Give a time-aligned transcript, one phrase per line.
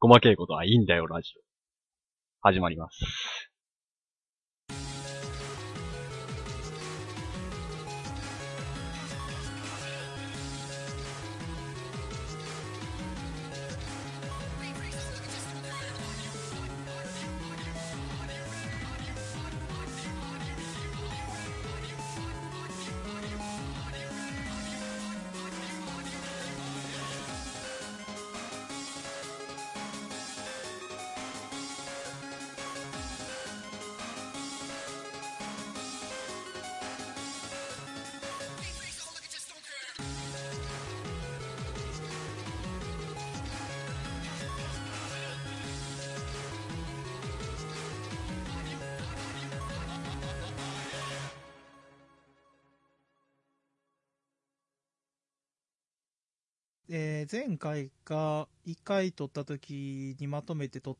[0.00, 1.42] 細けいことはいいんだよ、ラジオ。
[2.40, 3.49] 始まります。
[57.30, 60.96] 前回が1回撮った時にまとめて撮っ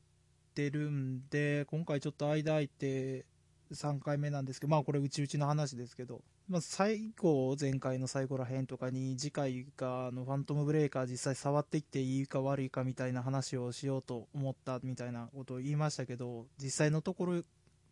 [0.55, 3.27] てるんで、今回ちょっと間空いて
[3.73, 17.43] 3回目なんですけど、まあこれうちうちの話ですけど、まあ最後、前回の最後らへんとかに次回があのファントムブレーカー実際触っていっていいか悪いかみたいな話をしようと思ったみたいなことを言いましたけど、実際のところ、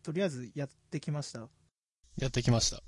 [0.01, 1.49] とりあえずやってきました。
[2.17, 2.81] やってきました。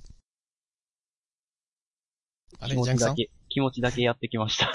[2.60, 3.41] あれ、ジャンクさん？
[3.52, 4.72] 気持ちだけやってきました。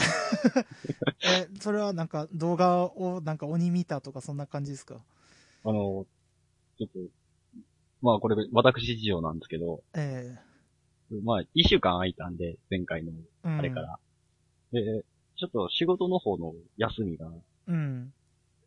[1.25, 5.01] え、それはなんか動画をなんか鬼見たとかそんな感じですか？
[5.65, 6.07] あの、
[6.79, 6.99] ちょっと、
[8.03, 10.37] まあこれ、私事情なんですけど、え
[11.23, 13.99] まあ、一週間空いたんで、前回のえうんあれから。
[14.73, 15.05] で、
[15.37, 17.31] ちょっと仕事の方の休みが、
[17.69, 18.13] うん。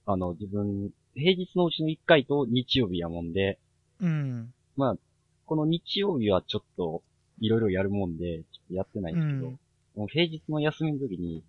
[0.06, 3.60] あの、自分、平日のうちの1回と日曜日やもんで、
[4.00, 4.54] うん。
[4.76, 4.98] まあ、
[5.46, 7.04] この日曜日はちょっと、
[7.42, 9.60] いろいろやるもんで、ちょっとやってないんですけど、うん
[10.00, 11.44] もう平日の休みの時に、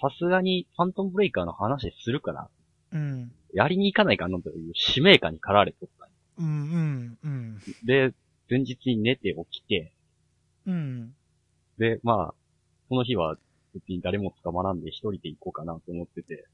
[0.00, 2.48] さすがにファントムブレイカーの話するから、
[2.92, 3.32] うん。
[3.52, 6.46] やりに行かないかなという使命感に駆られとったうん。
[6.46, 7.18] うん。
[7.24, 7.58] うん。
[7.84, 8.14] で、
[8.48, 9.92] 前日に寝て起きて、
[10.64, 11.12] うん。
[11.78, 12.34] で、まあ、
[12.88, 13.36] この日は
[13.74, 16.46] 別に誰も捕まらんで一人で行こうかなと思ってて、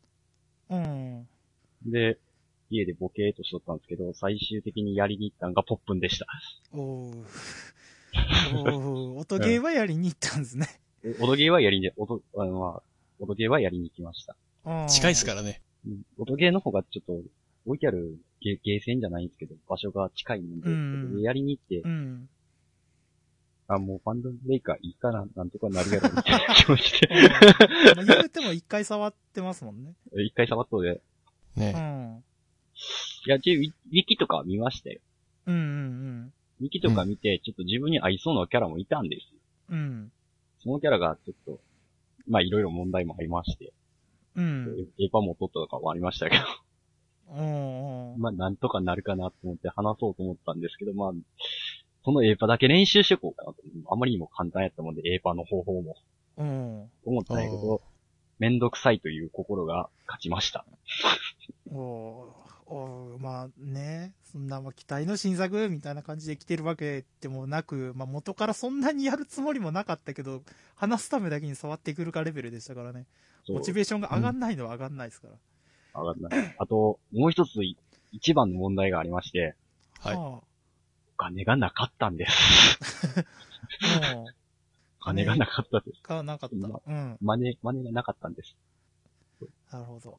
[0.71, 1.29] うん。
[1.85, 2.17] で、
[2.71, 6.27] 家でボケーっとしとったんですけど、最終的にやりに行ったのがポップンでした。
[6.73, 7.25] おー。
[8.55, 9.21] おー。
[9.21, 10.84] 音ゲーはやりに行ったんですね。
[11.21, 12.83] お音ゲーはやりに、音、あの、まあ、
[13.21, 14.37] 音ゲーはやりに行きました。
[14.65, 15.61] うん近いですからね。
[15.87, 17.23] うん音ゲーの方がちょっと、
[17.67, 22.29] 置いてあるゲーゲーセンじゃないんですけど、場所が近いんで、うん音ゲーやりに行って、うん。
[23.69, 27.09] あ、もうファンドブレイカーいいかな、なんとかなるやろ、 みたいな気持ちで、
[27.97, 29.95] まあ言うても一回触ってますもんね。
[30.25, 31.01] 一回触っとで、
[31.57, 31.73] うね。
[31.73, 32.25] ん。
[33.27, 35.01] いや、一応ウィウィキとかは見ましたよ。
[35.47, 39.41] うんうんウィキとか見て、ちょっと自分に合いそうなキャラもいたんですよ。
[39.71, 39.79] うん。
[39.79, 40.13] うん。
[40.65, 41.61] そのキャラがちょっと、
[42.27, 43.73] まあいろいろ問題もありまして、
[44.35, 44.89] うん。
[44.99, 46.43] エーパも取ったとかもありましたけど、
[47.37, 48.15] うん。
[48.19, 51.13] まあなんとかなるかなと思って話そうと思ったんですけど、まあ、
[52.05, 53.59] そのエーパだけ練習してこうかなと。
[53.91, 55.97] あまりにも簡単やったもんで、エーパの方法も。
[56.39, 56.91] うん。
[57.05, 57.83] 思ったんやけど、
[58.39, 60.65] めんどくさいという心が勝ちました。
[62.67, 70.43] おーまあね、そんな、まあ、期待の新作みたいな感じで来てるわけでもなく、まあ、元からそんなにやるつもりもなかったけど、
[70.75, 73.07] 話すためだけに触ってくるかレベルでしたからね。
[73.49, 75.35] モチベーションが上がんないのは上がんないですから。
[76.01, 76.57] 上がんない。
[76.59, 77.77] あと、もう一つい、
[78.13, 79.55] 一番の問題がありまして、
[80.01, 80.15] はい。
[80.17, 80.43] あお
[81.17, 83.25] 金がなかったんです。
[84.11, 84.25] あも
[85.01, 86.01] お金がなかったです。
[86.03, 86.57] う、がなかった。
[86.57, 87.19] まうん。
[87.21, 88.57] マネ、マネがなかったんです。
[89.71, 90.19] なるほど。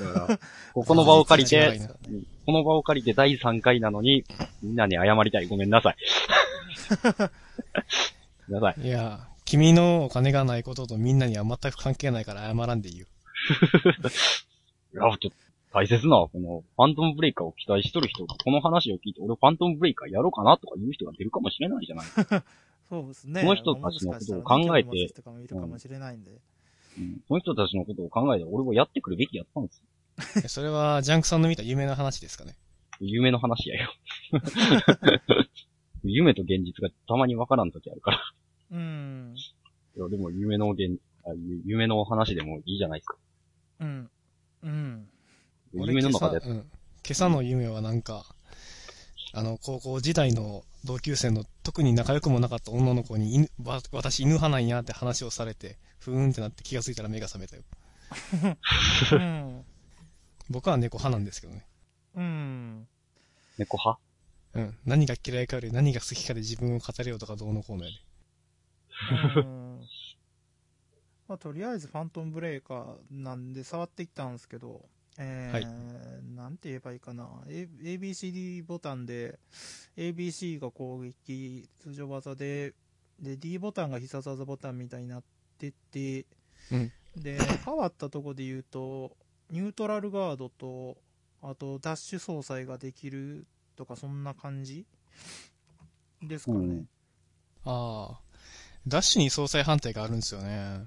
[0.00, 0.38] だから、
[0.74, 1.80] ここの場を借りて
[2.46, 4.24] この場を借りて第3回なのに、
[4.62, 5.46] みんなに謝りたい。
[5.46, 5.96] ごめんなさい。
[8.48, 8.86] ごめんなさい。
[8.86, 13.06] いや、君のお金がないこととみんなには全く関係ないから謝らんでいいよ。
[14.94, 15.30] いや、ちょっと、
[15.72, 22.06] 大切な、この、ファントムブレイカーを期待しとる人が、この話を聞いて、俺ファントムブレイカーやろうかなとか言う人が出るかもしれないじゃない。
[22.88, 23.42] そうですね。
[23.42, 25.14] この人たちのことを考えてもし。
[27.28, 30.42] その人たちのことを考えて、俺はやってくるべきやったんですよ。
[30.44, 32.56] え それは、ジャンクさんの見た夢の話ですかね。
[33.00, 33.92] 夢の話やよ。
[36.02, 38.20] 夢と現実がたまにわからん時あるから。
[38.70, 39.34] うん。
[39.96, 40.98] いや、でも夢の現、
[41.64, 43.16] 夢の話でもいいじゃないですか。
[43.80, 44.10] うん。
[44.62, 45.08] うん。
[45.74, 46.56] 俺夢の中で今朝、うん。
[46.56, 46.66] 今
[47.10, 48.24] 朝の夢はなんか、
[49.32, 53.50] あの、高校時代の同級生の特に仲良くもなかった女の子に
[53.92, 57.62] 私犬派なんやって話をされて、ふーんってなって気がついたら目が覚めたよ。
[59.12, 59.64] うん。
[60.48, 61.66] 僕は猫派なんですけどね。
[62.14, 62.86] うん。
[63.58, 64.00] 猫派？
[64.54, 64.78] うん。
[64.84, 67.96] 何が嫌いかより何が好きかで自分を語れよとかどうのこうのやで。
[69.40, 69.80] うん
[71.28, 74.88] まあ、とりあえずファントムブレイカーなんで触っていったんですけど、
[75.18, 75.66] えーはい
[76.36, 77.28] なんて言えばいいかな。
[77.48, 79.38] A、ABCD ボタンで、
[79.96, 82.74] ABC が攻撃、通常技で、
[83.18, 85.22] で、D ボタンが必殺技ボタンみたいになっ
[85.58, 86.26] てて、
[86.72, 89.16] うんで、変わったとこで言うと、
[89.50, 90.96] ニュートラルガードと、
[91.42, 94.84] あと、ダッシュ操作ができるとか、そんな感じ
[96.22, 96.58] ですかね。
[96.58, 96.88] うん
[97.68, 98.20] ああ。
[98.86, 100.82] ダッシュに相殺判定があるんですよね。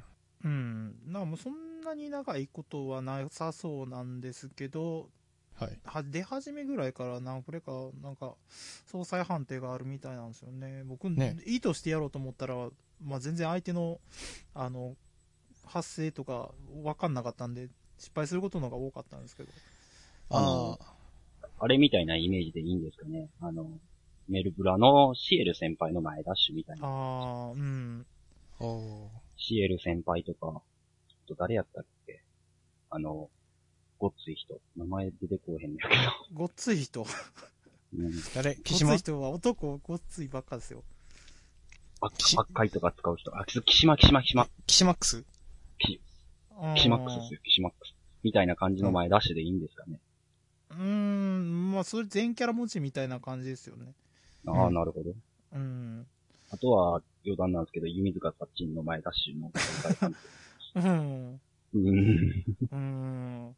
[0.46, 0.96] うん。
[1.06, 5.10] なんかもうそんなに長いことはなさそうなんですけど、
[5.56, 5.78] はい。
[5.84, 7.72] は出始めぐらいから何これか、
[8.02, 8.36] なんか、
[8.86, 10.84] 総裁判定があるみたいなんですよね。
[10.86, 12.70] 僕、ね意図してやろうと思ったら、
[13.02, 14.00] まあ、全然相手の、
[14.54, 14.96] あの、
[15.66, 16.52] 発生とか
[16.84, 19.50] 分かんなかったんで、失敗することの方が多かったんですけど。
[20.32, 20.86] あのあ
[21.62, 23.30] あれみたいなイメージでいいんですかね。
[23.42, 23.70] あの、
[24.30, 26.88] メルブラのシエル先輩の前ダッシュみたいな。
[26.88, 28.06] ああ、うん。
[29.36, 32.22] シエル先輩とか、ちょっと誰やったっけ？
[32.90, 33.30] あの、
[33.98, 34.60] ごっつい人。
[34.78, 35.86] 名前出てこうへんねんけ
[36.34, 37.04] ごっつい人。
[37.04, 37.12] ごっ
[37.94, 38.04] ど。
[38.06, 38.12] うん。
[38.36, 38.56] 誰？
[38.56, 40.84] つ岸間い人は男ごっついばっかですよ。
[42.02, 43.38] あき赤いとか使う人。
[43.38, 44.48] あ、キシマ、キシマ、キシマ。
[44.68, 45.26] 岸マックス？
[45.80, 46.00] キ
[46.82, 47.94] シマックスですよ、キシマックス。
[48.24, 50.00] みたいな感じの前ダッシュでいいんですかね。
[50.72, 53.94] うーん、まあ、それ全キャラ持ちみたいな感じですよね。
[54.48, 55.14] ああ、うんなるほど。
[55.54, 56.06] うん。
[56.52, 59.52] あとは、余談なんですけど、弓塚サッチンの前ダッシュの
[60.76, 61.40] うん。
[61.74, 62.46] うん。
[62.72, 63.56] うん。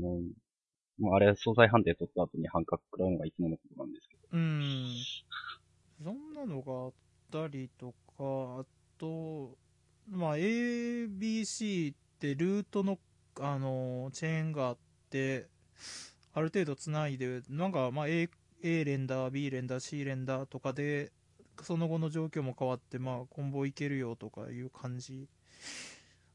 [0.00, 4.22] もう、もうあれ、総裁判定取った後に半角食らうのがいつものことなんですけど。
[4.32, 4.94] うん。
[6.02, 6.92] そんなのが
[7.34, 8.64] たりとか、あ
[8.96, 9.56] と、
[10.08, 12.98] まあ、ABC ってルートの、
[13.40, 14.76] あの、チェーンがあっ
[15.10, 15.48] て、
[16.32, 18.28] ある程度繋いで、なんか、まあ、A、
[18.62, 21.10] A 連打、B 連打、C 連打とかで、
[21.62, 25.28] その後の状況も変わって、まあ、コンボいけるよとかいう感じ。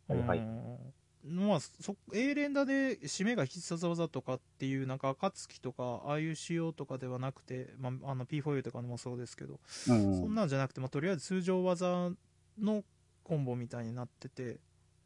[0.09, 0.77] はいはいうん
[1.23, 10.19] まあ、そ、A 連打で締めが必殺技とかっていう、なんか、暁とか、ああいう仕様とかではなくて、まあ、あの、P4U とかもそうですけど、うん。
[10.21, 12.11] そんなんじゃなくて、まあ、とりあえず通常技
[12.59, 12.83] の
[13.23, 14.59] コンボみたいになってて、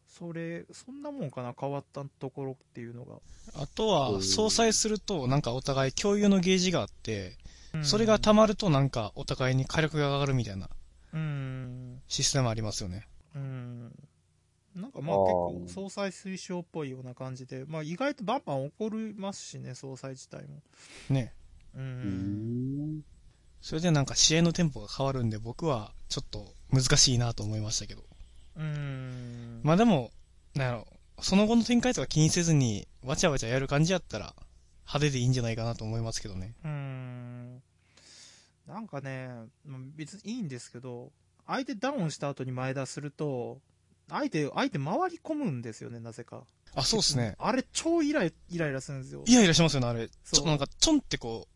[0.07, 3.15] それ、そんなもんかな、変わったところっていうのが。
[3.55, 7.37] あとは、相殺すると、なんかお互い共有のゲージがあって、
[7.73, 10.69] うんそれが溜まるとなんかお互いに火力が上がるみたいな
[11.13, 12.01] うん。
[12.07, 13.07] システムありますよね。
[13.35, 13.72] うん。
[14.75, 20.61] なんかまあ結構、総裁推奨っぽいような感じで、まあ意外とバンバン起こりますしね、総裁自体も。
[21.09, 21.33] ね。
[21.75, 21.79] う。
[21.79, 23.01] うんん。
[23.61, 28.03] それでなんか試合のテンポが変わるんで僕はちょっと難しいなと思いましたけど。
[28.57, 29.61] うん。
[29.63, 30.11] まあでも、
[30.55, 30.87] なんやろ、
[31.21, 34.33] その後の展開とか気にせずにわちゃわちゃやる感じやったら
[34.81, 36.55] 派手でいいんじゃないかなと思いますけどね。
[36.63, 37.61] うん。
[38.67, 39.29] なんかね、
[39.65, 41.11] まあ別にいいんですけど、
[41.47, 43.59] 相手ダウンした後に前出すると、
[44.09, 46.43] 相手、相手回り込むんですよね、なぜか。
[46.75, 47.35] あ、そうっすね。
[47.39, 49.23] あれ超イライイライラするんですよ。
[49.25, 50.07] イライラしますよね、あれ。
[50.07, 51.47] ちょっとなんか、ちょんってこ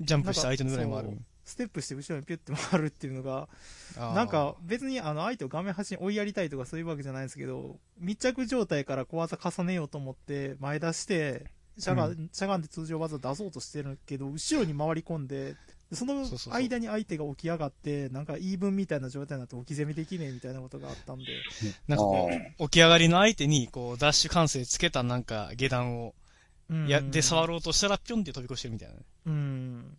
[0.00, 1.18] う、ジャンプして相手の裏に回る。
[1.44, 3.48] ステップして後ろにピュッて回るっていうのが、
[3.96, 15.54] なんか、別にあの相手を画面端に追いやりたいとかそういうわけじゃないんですけど、密着状態から小技重ねようと思って前出して、しゃが、うしゃがんで通常技出そうとしてるけど、後ろに回り込んで、
[15.94, 21.32] その間に相手が起き上がって、なんか言い分みたいな状態になって置き攻めできねえみたいなことがあったんで、
[21.88, 26.14] なんかこう、起き上がりの相手に、こう、ダッシュ完成つけたなんか下段を、
[26.70, 29.00] うんや、で触ろうとしたら、ぴょんって飛び越してるみたいなね。
[29.26, 29.98] うん。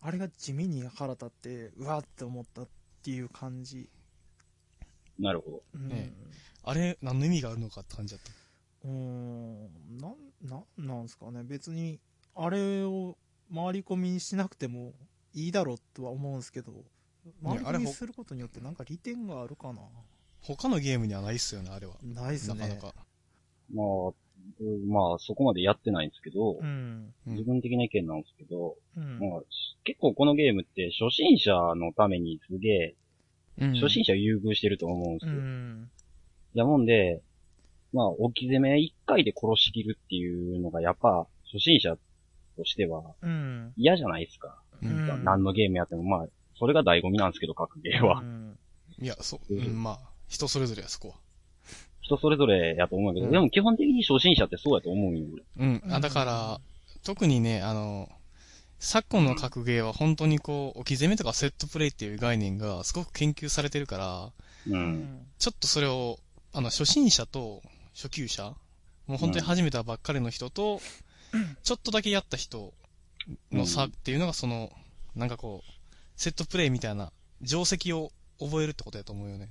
[0.00, 2.68] あれが地味に腹立って、うわって思ったっ
[3.02, 3.88] ていう感じ。
[5.18, 5.88] なるほうん。
[5.88, 6.12] ね
[6.64, 8.32] あれ、何の意味があるのかって感じだった。
[8.84, 11.42] うーん、なん、なんなんすかね。
[11.44, 12.00] 別に、
[12.34, 13.16] あれを
[13.54, 14.92] 回り込みにしなくても
[15.32, 16.72] いいだろうとは思うんですけど、
[17.44, 19.80] 回りあれほ込みすることによってなんか利点があるかな？
[20.42, 21.94] 他のゲームにはないっすよね、あれは。
[22.02, 22.60] ないっすね。
[22.60, 22.94] なかなか。
[23.72, 23.74] ど。
[23.74, 24.12] まあ、
[24.60, 27.14] うんまあ、そこまでやってないんですけど、うん。
[27.26, 29.18] うん自分的な意見なんですけど、うん。
[29.18, 29.40] まあ、
[29.84, 32.94] 結構このゲームって初心者のためにすげえ、
[33.58, 35.40] うん初心者を優遇してると思うんですうよ。
[35.40, 35.90] ん。
[36.52, 37.22] やもんで、
[37.92, 41.96] まあ、置き攻め一回で殺しきるっていうのがやっぱ、初心者
[42.56, 43.72] としてはうん。
[43.76, 44.58] 嫌じゃないですか。
[44.82, 46.26] うんうん何のゲームやっても、まあ、
[46.58, 48.20] それが醍醐味なんですけど、格ゲーは。
[48.20, 48.58] うん
[49.00, 51.14] いや、そう、うんうん、まあ、人それぞれや、そこは。
[52.00, 55.66] 人それぞれやと思うけど、うんでも基本的に初心者ってそうやと思うんよ、俺。
[55.66, 55.82] うん。
[55.92, 56.60] あ、だから、
[57.02, 58.08] 特にね、あの、
[58.78, 64.32] 昨今の格ゲーは本当にこう、置き攻めとかセットプレイっていう概念がすごく研究されてるから、
[64.66, 64.70] う。
[64.70, 65.26] うんん。
[65.38, 66.18] ちょっとそれを、
[66.52, 67.62] あの、初心者と
[67.94, 68.54] 初級者、
[69.06, 70.80] もう本当に始めたばっかりの人と、
[71.62, 72.72] ちょっとだけやった人
[73.52, 74.70] の差っていうのがその、
[75.14, 75.72] なんかこう、
[76.16, 77.12] セットプレイみたいな、
[77.42, 79.48] 定石を覚えるってことやと思うよね。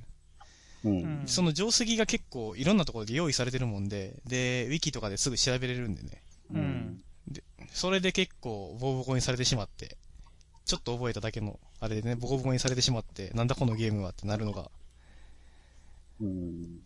[0.83, 0.91] うん。
[0.91, 6.21] うんその定石が結構いろんなところで用意されてるもんで、で、ウィキとかですぐ調べれるんでね。
[6.53, 7.03] うん。
[7.71, 9.97] それで結構ボコボコにされてしまって、
[10.65, 14.69] ちょっと覚えただけの、あれでね、ボコボコにされてしまって、なんだこのゲームはってなるのが、
[16.21, 16.79] うん。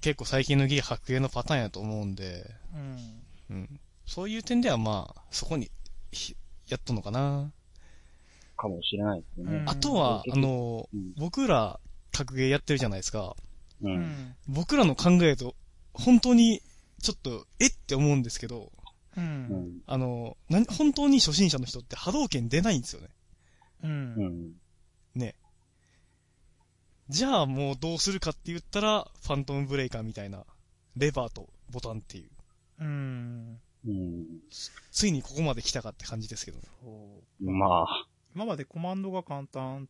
[0.00, 3.56] 結構最近のゲー格ゲーのパターンやと思うんで、うん。
[3.56, 3.80] うん。
[4.06, 5.70] そういう点ではまあ、そこに、
[6.12, 6.36] ひ
[6.68, 7.52] やっとんのかな。
[8.56, 9.68] かもしれないですねうん。
[9.68, 11.12] あとは、うんあの、うん。
[11.16, 11.80] 僕ら
[12.12, 13.36] 格ゲーやってるじゃないですか。
[13.82, 13.88] う。
[13.88, 14.36] うんん。
[14.48, 15.54] 僕らの考えと、
[15.92, 16.60] 本当に、
[17.02, 18.72] ちょっと、えって思うんですけど、
[19.16, 19.20] う。
[19.20, 19.82] うんん。
[19.86, 23.08] あの、な本当に初心者の人って波動拳出ないんですよね。
[23.82, 23.88] う。
[23.88, 24.52] うんん。
[25.14, 25.34] ね。
[27.08, 30.44] じゃあもうどうするかって言ったら、ファントムブレイカーみたいな、
[30.96, 32.30] レバーとボタンっていう、
[32.80, 33.60] うん。
[33.86, 34.26] うん。
[34.90, 36.64] ついにここまで来たかって感じですけどね。
[36.82, 37.50] そう。
[37.50, 39.86] まあ、今までコマンドが簡単っ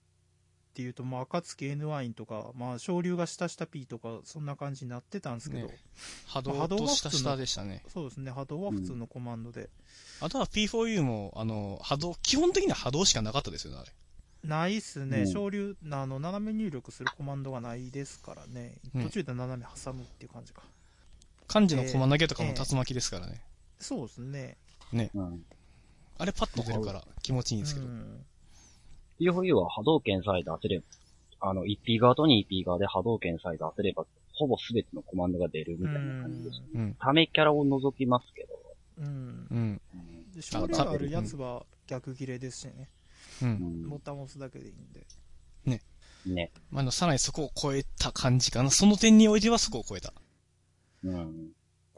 [0.74, 5.78] ていうと、まあ、暁 N ワインとか、まあ、昇竜が下下 P とか、そんな感じになってたんですけど、ね
[6.26, 7.84] 波動とは普通の下下でしたね。
[7.88, 9.70] そうですね、波動は普通のコマンドで。
[10.20, 13.92] あとは P4U も、あの、波動、基本的には波動しかなかったですよね、あれ。
[14.42, 20.62] ないっすね、うん昇竜、あの、斜め入力するコマンドがないですからね、うん途中で斜め挟むっていう感じか。
[21.46, 23.40] 漢字のコマ投げとかもええ竜巻ですからね。
[23.84, 24.56] そうですね。
[24.92, 25.44] うん。
[26.16, 27.86] あれパッと出るから気持ちいいんですけど。
[27.86, 28.24] うん
[29.20, 30.84] PFU は波動拳さえ出せれば、
[31.38, 36.62] あの、1P 側と 2P 側で波動拳さえ出せれば、ほぼ全てのコマンドが出るみたいな感じです。
[36.74, 36.96] うん。
[36.98, 38.48] ためキャラを除きますけど。
[38.98, 39.06] うん。
[39.06, 39.80] うん。
[39.94, 42.90] うんで昇竜があるやつは逆切れですしね。
[43.42, 43.44] う。
[43.44, 43.52] うん
[43.84, 45.06] んボタンを押すだけでいいんで。
[46.26, 46.50] ね。
[46.70, 48.70] まあ、あの、さらにそこを超えた感じかな。
[48.70, 50.12] その点においてはそこを超えた。
[51.04, 51.52] うん。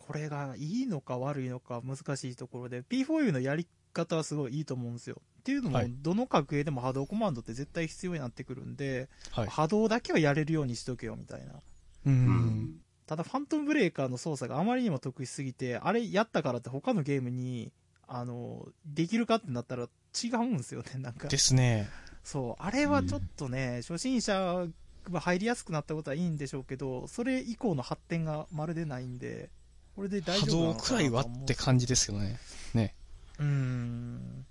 [0.07, 5.21] これがいいのか悪いのか難しいところで、P4U のやり方はすごいいいと思うんですよ。
[5.41, 9.49] っていうのも、はいどの格ゲーでも波動コマンドって絶対必要になってくるんで、はい。
[9.49, 11.55] 波動だけはやれるようにしとけよみたいな。
[11.55, 11.61] う。
[12.07, 12.81] うんん。
[13.07, 17.73] ただ、ファントムブレイカーの操作があまりにも得意すぎて、あれやったからって他のゲームに、
[18.09, 19.89] あの、できるかってなったら
[20.23, 21.29] 違うんですよね、 なんか。
[21.29, 21.89] ですね。
[22.25, 24.67] そう、あれはちょっとね、初心者
[25.13, 29.51] が入りやすくなったことはいいんでしょうけど、それ以降の発展がまるでないんで、
[29.97, 32.38] これで大波丈夫なのか動くらいはって感じですけどね。
[32.75, 32.95] ね。
[33.38, 34.47] うーん。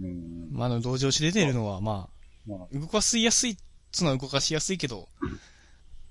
[0.00, 0.48] うん。
[0.52, 2.08] まあ、あの、同情し出ているのは、ま
[2.46, 3.56] まああ、動かしやすいっ
[3.90, 5.08] つうのは動かしやすいけど、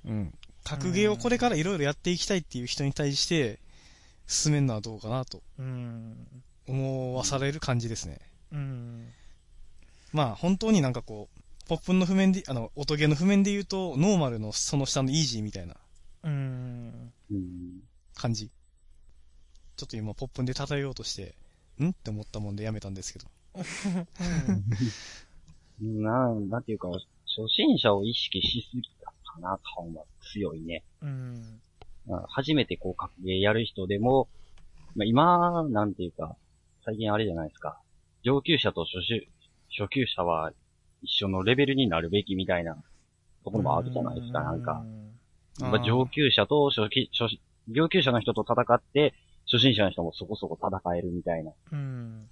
[0.05, 0.33] うん。
[0.65, 3.59] 格ゲーをこれからいろいろやっていきたいっていう人に対して、
[4.27, 6.27] 進めるのはどうかなとうん。
[6.67, 8.19] 思わされる感じですね。
[8.51, 9.13] うん。
[10.11, 15.75] まあ、本当になんかこう、ポップンの譜面で、あの、音ゲーの譜面で言うと、ノーマルのその下のイージーみたいな
[16.25, 17.11] うん。
[18.25, 18.29] うん。
[18.29, 18.49] 感じ。
[19.77, 21.35] ちょっと今、ポップンで例えようとして、
[21.83, 21.89] ん？
[21.89, 23.27] って思ったもんでやめたんですけど。
[25.81, 30.83] なん、なんていうか、初心者を意識しすぎたかな、感は強いね。
[31.01, 31.61] うん。
[32.07, 34.27] まあ初めてこう、格ゲーやる人でも、
[34.95, 36.37] まあ、今、なんていうか、
[36.85, 37.79] 最近あれじゃないですか。
[38.23, 39.27] 上級者と初級、
[39.77, 40.53] 初級者は
[41.01, 42.75] 一緒のレベルになるべきみたいな
[43.43, 44.85] ところもあるじゃないですか、なんか。
[45.59, 47.37] まあ、上級者と初期、初、
[47.69, 49.13] 上級者の人と戦って、
[49.45, 51.51] 初心者の人もそこそこ戦えるみたいな。
[51.71, 52.27] うん。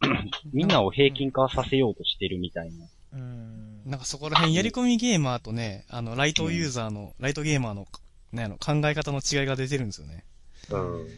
[0.52, 2.86] みんなを平均化させようとしてるみたいな。
[3.14, 3.82] うん。
[3.84, 7.86] なんかそこら辺やり込みゲーマーとね、あの、ライトユーザーの、ライトゲーマーの、
[8.32, 10.24] ね、あの、考え方の違いが出てるんですよね。
[10.70, 11.08] うん。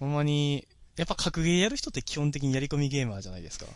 [0.00, 0.66] ほんまに、
[0.96, 3.66] やっぱ格ゲーやる人って基本的にやり込みゲーマーじゃないですか。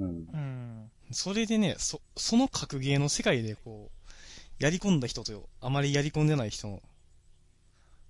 [0.00, 0.08] うん。
[0.08, 0.90] うん。
[1.12, 6.82] それでね、そ、その格ゲーの世界でこう、やり込んだ人と、あまりやり込んでない人の、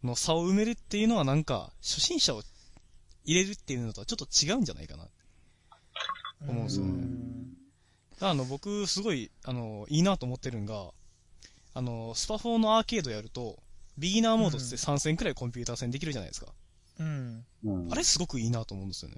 [0.07, 2.43] の差を埋めるっていうのはなんか、初心者を
[3.25, 5.09] 入れるっていうのとはちょっと違うんじゃないかな。
[6.47, 7.35] 思うんですよねうん
[8.21, 10.91] あの、僕、すごい、あの、いいなと思ってるんが、
[11.75, 13.59] あの、スパ4のアーケードやると、
[13.99, 16.53] ビギナーモードって3戦くらいコンピューター戦できるじゃないですか。
[17.01, 17.45] うん。
[17.65, 17.93] うん。
[17.93, 19.17] あれすごくいいなと思うんですよね。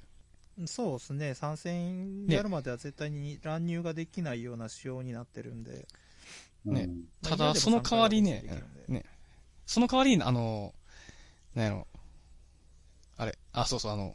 [0.66, 1.34] そうですね。
[1.34, 5.86] 参戦やるまでは絶対に乱入ができないような仕様になってるんで。
[6.64, 8.42] ねうんまあただ、その代わりね
[8.88, 9.04] ね、
[9.66, 10.74] その代わりに、あの、
[11.54, 11.86] なんやろ、
[13.16, 14.14] あれ、あ、そうそう、あの、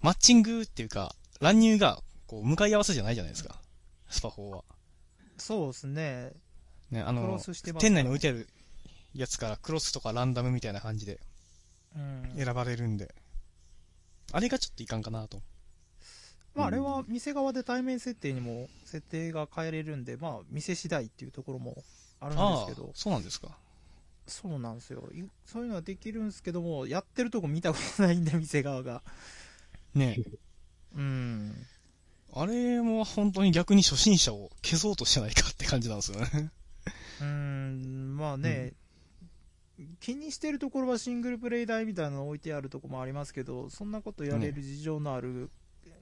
[0.00, 3.60] マッチングっていうか、乱入が、こう、向かい合わせじゃないじゃないですか。
[4.08, 4.64] スパ4は。
[5.36, 6.32] そうですね。
[6.90, 8.48] ね、あの、店内に置いてある
[9.14, 11.20] やつからクロスとかランダムみたいな感じで
[11.94, 12.34] うん。
[12.36, 13.14] 選ばれるんで、
[14.32, 15.42] あれがちょっといかんかなと。
[16.54, 21.76] まあ、あれは店側で対面設定にも設定が変えれるんで、まあ、店次第っていうところも
[22.20, 23.56] あるんですああけど、、そうなんですか。
[24.28, 25.08] そうなんですよ。
[25.12, 29.02] いそういうのはできるんですけども、やってるとこ見たことないんで、店側が。
[29.94, 30.18] ね
[30.94, 31.54] うん。
[32.32, 36.52] あれも本当に逆に初心者を消そうとしてないかって感じなんですよね。
[37.20, 38.74] うーん、まあね、
[40.00, 45.50] 気にしてるところはシングルプレイ台みたいなの置いてあるとこもありますけど、そんなことやれる事情のある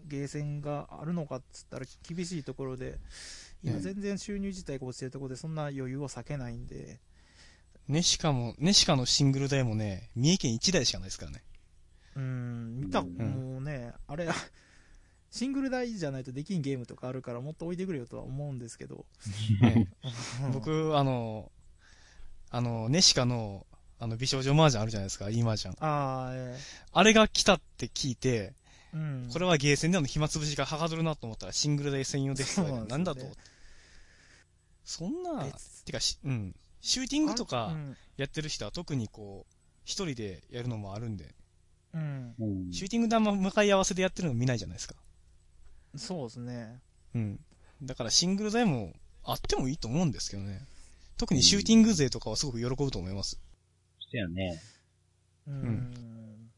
[0.06, 2.99] ゲーセンがあるのかっつったら厳しいところで、
[3.62, 7.00] 今ね全然収入自体が落ちてるところでそんな余裕を避けないんで、
[7.88, 11.42] ネシカも、ネシカのシングル台もね、三重県1台しかないですからね。
[12.16, 14.28] うーん、見た、うんもうね、あれ、
[15.30, 19.04] シングル台じゃないとできんゲームとかあるからもっと置いてくれよとは思うんですけど。
[20.52, 21.52] 僕、あの、
[22.50, 23.66] あの、ネシカの、
[23.98, 25.74] あの、美少女麻雀あるじゃないですか、いい麻雀。
[25.80, 26.58] ああ、え
[26.92, 28.54] あれが来たって聞いて、え
[28.94, 29.28] うん。
[29.32, 33.26] これはゲーセンでの暇つぶしがはかどるなと思ったらシングル台専用ですなんだと。
[34.84, 36.54] そんな、別てかし、うん。
[36.86, 37.96] シューティングとうかん。
[38.16, 41.34] やってる人は特にこう、一人でやるのもあるんで、
[41.92, 42.34] うん。
[42.38, 42.72] うん。
[42.72, 44.94] シューティングであんま向かい合わせでやってるの見ないじゃないですか。
[45.96, 46.80] そうですね。
[47.16, 47.40] うん。
[47.82, 48.92] だからシングル台も
[49.24, 50.60] あってもいいと思うんですけどね。
[51.18, 53.40] 特にシューティング勢とかはすごく喜ぶと思います。
[53.98, 54.62] そうやね。
[55.48, 55.54] うん。
[55.56, 56.50] ん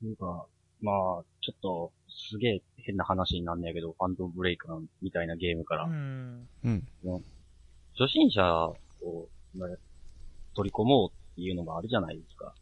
[0.00, 0.46] なんか、
[0.80, 0.94] まあ、
[1.42, 6.48] ちょっと、すげえ変な話になんねやけど、ファントムブレイカーみたいなゲームから、うん。
[6.64, 6.88] うん。
[7.98, 8.72] 初心者
[9.06, 9.68] を、まあ
[10.54, 12.54] 取り込もうっていうのがあるじゃないですか。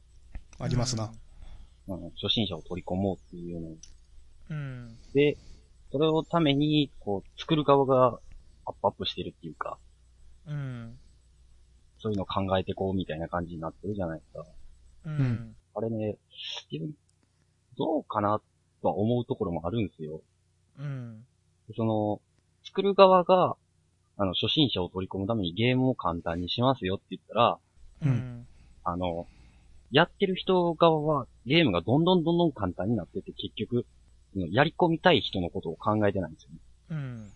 [0.58, 1.12] ありますな。
[1.86, 3.68] うん、初心者を取り込もうっていうの
[4.50, 4.96] うん。
[5.14, 5.36] で、
[5.92, 8.18] それをために、こう、作る側が
[8.64, 9.78] アップアップしてるっていうか、
[10.46, 10.98] うん。
[11.98, 14.44] そういうのを考えてこうみたいな感じになってるじゃないですか。
[15.06, 15.56] うん。
[15.74, 16.16] あれね、
[16.70, 16.92] 自分、
[17.78, 18.40] どうかな
[18.82, 20.20] とは思うところもあるんですよ。
[20.78, 21.24] うん。
[21.76, 22.20] その、
[22.64, 23.56] 作る側が、
[24.16, 27.58] あの、初心者を取り込むためにゲームを簡単にしますよって言ったら、
[28.02, 28.46] ううんん。
[28.84, 29.26] あの、
[29.90, 33.86] やってる人側はゲームがどんどんどんどん簡単になってって結局、
[34.32, 36.58] そのやり込みたい人のことを考えてないんですよね。
[36.90, 37.30] うん。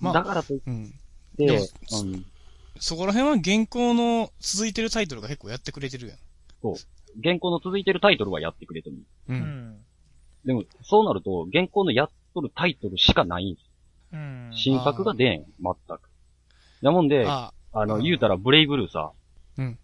[0.00, 0.92] まあだからといっうん。
[1.38, 1.58] て、でも
[1.92, 2.24] うん、
[2.78, 6.18] そこら辺は現行の続いてるタイトルが結構やってくれてるやん。
[7.18, 8.96] 現行の続いてるタイトルはやってくれてる。
[9.28, 9.32] う。
[9.32, 9.86] うんん。
[10.44, 13.64] でも、そうなると、現行のやっとるタイトルしかないんです
[14.12, 14.50] うん。
[14.50, 14.56] よ。
[14.58, 16.05] 新作が出ん、全く。
[16.86, 19.10] なもんで、ああの、うん言うたらブレイブルーさ、
[19.58, 19.78] うん。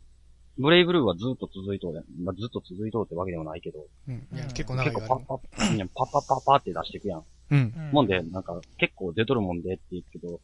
[0.59, 2.05] ブレイブルーはずっと続いとうやん。
[2.23, 4.15] まあ、ずっと続いとうってわけでもないけど、うん。
[4.15, 7.25] いやうん、結構長い結よ構パッパッ、いやパッパッパッパって出していくやん。
[7.51, 7.75] うん。
[7.77, 10.41] うんもんで、なんか、結構出とるもんでって言うけど、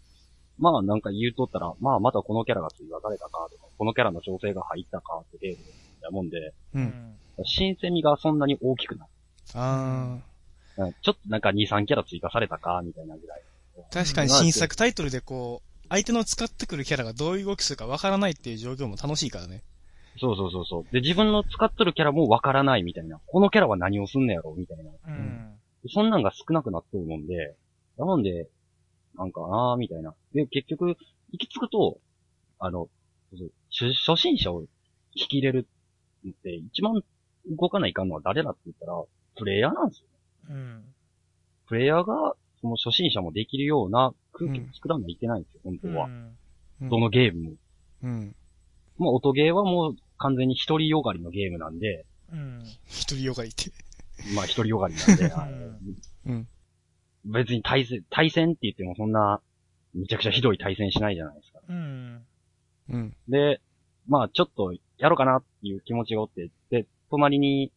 [0.58, 5.64] まあなんか言うとったら、まあまたこのキャラが追加されたかとか、このキャラの調整が入ったかってゲーム
[6.02, 6.54] やもんで、う。
[6.74, 7.16] うんん。
[7.44, 9.08] 新鮮味がそんなに大きくない。
[9.54, 10.18] あ
[10.78, 13.42] うんちょっとなんか2、3キャラ追加されたかみたいなぐらい。
[13.78, 13.82] あ。
[13.92, 19.62] 確かに新作タイトルでこう、相手の使ってくるキャラがどういう動きするかわからないっていう状況も楽しいからね。
[20.20, 20.84] そうそうそうそう。
[20.92, 23.20] で、自分の使っとるキャラもわからないみたいな。
[23.26, 24.90] このキャラは何をすんのやろみたいな。
[25.06, 25.54] うん。
[25.88, 27.56] そんなんが少なくなっとるもんで、
[27.96, 28.48] なので、
[29.16, 30.14] なんかなーみたいな。
[30.34, 30.96] で、結局、
[31.32, 31.98] 行き着くと、
[32.58, 32.88] あの、
[33.70, 34.62] 初初心者を
[35.14, 35.68] 引き入れる
[36.28, 37.02] って、一番
[37.46, 39.02] 動かないかんのは誰だって言ったら、
[39.36, 40.06] プレイヤーなんですよ。
[40.50, 40.84] うん。
[41.66, 42.34] プレイヤーが、
[42.76, 46.06] その初心者もできるような空気を作らないといけないんですよ、本当は。
[46.06, 46.36] うん
[46.80, 47.50] どのゲームも。
[48.04, 48.36] うん。
[48.98, 52.62] もう音ゲーはもう完全に一人よがりのゲームなんで、うん。
[52.86, 53.72] 一人よがりって。
[54.34, 55.74] まあ一人よがりなんで、んあの
[56.26, 56.48] うん。
[57.24, 59.40] 別に対戦、対戦って言ってもそんな、
[59.94, 61.60] めちゃくちゃひどい対戦しないじゃないですか。
[61.68, 62.22] うん。
[62.90, 63.16] うん。
[63.28, 63.60] で、
[64.06, 67.72] まあちょっとやろうかなっていう気持ちがおって、で、隣に、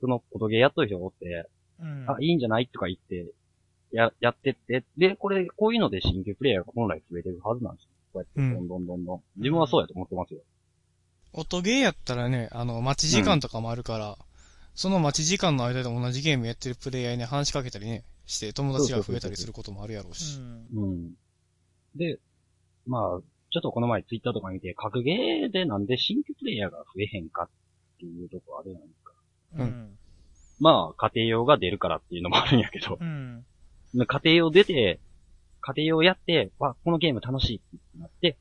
[0.00, 1.48] その音ゲーやっとる人がおって、
[1.80, 2.04] うん。
[2.08, 3.26] あ、いいんじゃないとか言って、
[3.94, 7.90] や、やってって、で、これ、こういうので新規プレイヤーが本来増えてるはずなんですよ。
[8.12, 9.22] こうやって、うんどんどんどんどん。
[9.36, 10.40] 自分はそうやと思ってますよ。
[11.32, 14.16] 音ゲーやったらね、あの、待ち時間とかもあるから、
[14.74, 20.38] その待ち時間の間で同じゲームやってるプレイヤーに話しかけたりね、して友達が増えたりすることもあるやろううし。
[20.38, 20.66] ん。
[20.74, 21.12] うん。
[21.94, 22.18] で、
[22.86, 27.48] まあ、ちょっとこの前ツイッターとか見て、格ゲーでなんで新規プレイヤーが増えへんかっ
[27.98, 29.12] ていうとこあるじゃないですか。
[29.58, 29.98] うん。
[30.58, 33.44] まあ、家庭用が出るからっていうのもあるんやけど、うん。
[33.94, 35.00] 家庭用出て、
[35.60, 38.36] 家庭用やって、わ、このゲーム楽しいってなって、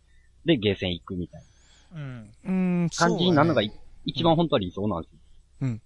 [0.46, 1.44] で、ゲーセン行くみたい
[1.94, 2.32] うん。
[2.44, 5.20] うーん、な感じになるのがい、そう一番本当は理想なんですよ。
[5.62, 5.82] うん。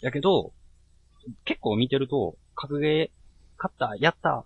[0.00, 0.52] やけど、
[1.44, 3.10] 結構見てると、格ゲー、
[3.58, 4.44] 勝った、やった、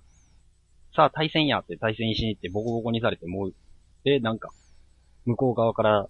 [0.95, 3.55] さあ対戦やって対戦しに行ってボコボコにされてもう、
[4.05, 4.51] で、なんか、
[5.25, 6.09] 向こう側から、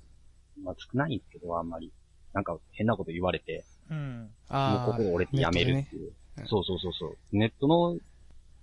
[0.62, 1.92] まあ少ないんですけど、あんまり。
[2.32, 4.30] なんか変なこと言われて、うん。
[4.66, 6.10] もうああ、心折れてやめるっていう。
[6.10, 7.16] ねそうそうそうそう。
[7.32, 7.98] ネットの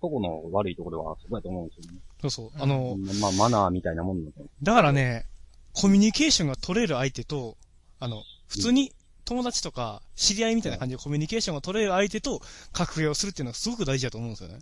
[0.02, 2.00] とこの悪いところはそこやと思うんですよね。
[2.22, 2.50] そうそう。
[2.62, 4.44] あの、まあマナーみたいなもんだと。
[4.64, 5.26] だからね、
[5.74, 7.58] コミュニケーションが取れる相手と、
[8.00, 8.94] あの、普通に
[9.26, 14.60] 友達とか知り合いみたいな感じでコミュニケーションが取れる相手と格ゲーをするっていうのがすごく大事だと思うんですよね。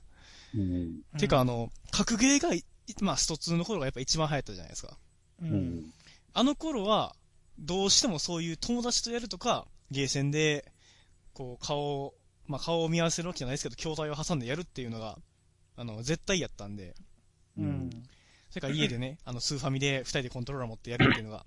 [0.55, 1.19] うん。
[1.19, 2.65] てか、あの、格ゲーがい、
[3.01, 4.97] まあ、スト2の頃がやっぱ一番流行ったじゃないですか。
[5.41, 5.45] う。
[5.45, 5.93] うんん。
[6.33, 7.15] あの頃は、
[7.59, 10.71] どうしてもそういう友達とやるとか、ゲーセンで、
[11.33, 12.13] こう、顔を、
[12.47, 15.17] まあ、顔を見合わせるわけじゃないですけど、筐体を挟んでやるっていうのが、
[15.77, 16.95] あの、絶対やったんで、
[17.57, 17.89] うん。
[18.49, 21.45] それから家でね、 あの、スーファミで二人でコントローラー持ってやるっていうのが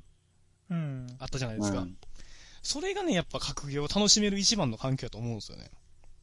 [0.70, 1.06] うん。
[1.18, 1.80] あったじゃないですか。
[1.80, 1.96] うん
[2.62, 5.70] それがね、やっぱ格ゲーを楽しめる一番の環境だと思うんですよね。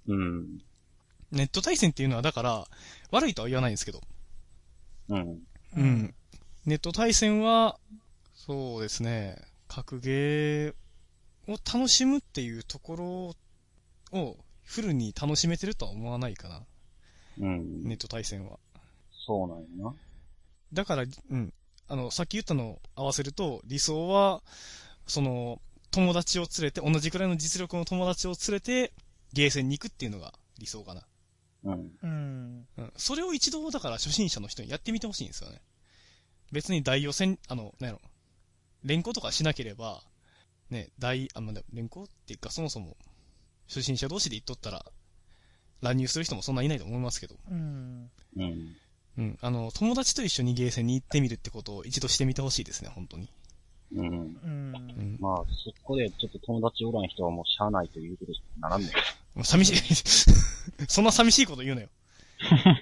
[0.07, 0.61] うん。
[1.31, 2.67] ネット対戦っていうのは、だから、
[3.11, 4.01] 悪いとは言わないんですけど、
[5.09, 5.39] うん。
[5.75, 6.15] うん。
[6.65, 7.79] ネット対戦は、
[8.33, 10.73] そうですね、格ゲー
[11.47, 13.35] を楽しむっていうとこ
[14.11, 16.65] ろをフルに楽しめてるとは思わないかな。
[17.39, 17.83] うん。
[17.83, 18.59] ネット対戦は。
[19.25, 19.95] そうなんやな。
[20.73, 21.53] だから、うん。
[21.87, 24.41] あの、さっき言ったのを合わせると、理想は、
[25.07, 28.91] その、友達を連れて、同じくらいの実力の友達を連れて、
[29.33, 31.07] ゲーセンに行くっていうのが理想かな。
[31.63, 31.91] うん。
[32.01, 32.67] うん。
[32.77, 32.93] うん。
[32.97, 35.61] それを一度、だから初心者の人にやってみてほしいんですよね。
[36.51, 38.01] 別に大予選、あの、なんやろ、
[38.83, 40.03] 連行とかしなければ、
[40.69, 42.97] ね、大、あ、まあ、でも連行っていうか、そもそも、
[43.67, 44.85] 初心者同士で行っとったら、
[45.81, 48.09] 乱入する人もそんないないと思いますけど、うん。
[48.37, 48.75] うん。
[49.17, 49.37] うん。
[49.41, 53.29] あの、友達と一緒にゲーセンに行ってみるってことを一度してみてほしいですね、本当に。
[53.95, 54.07] うん。
[54.07, 54.17] うんう。
[54.17, 55.17] ん。
[55.19, 58.91] まあ、そこでちょっと友達おらん人はもうしゃあないということにならんね
[59.35, 59.95] もう寂しい、
[60.87, 61.89] そんな寂しいこと言うなよ。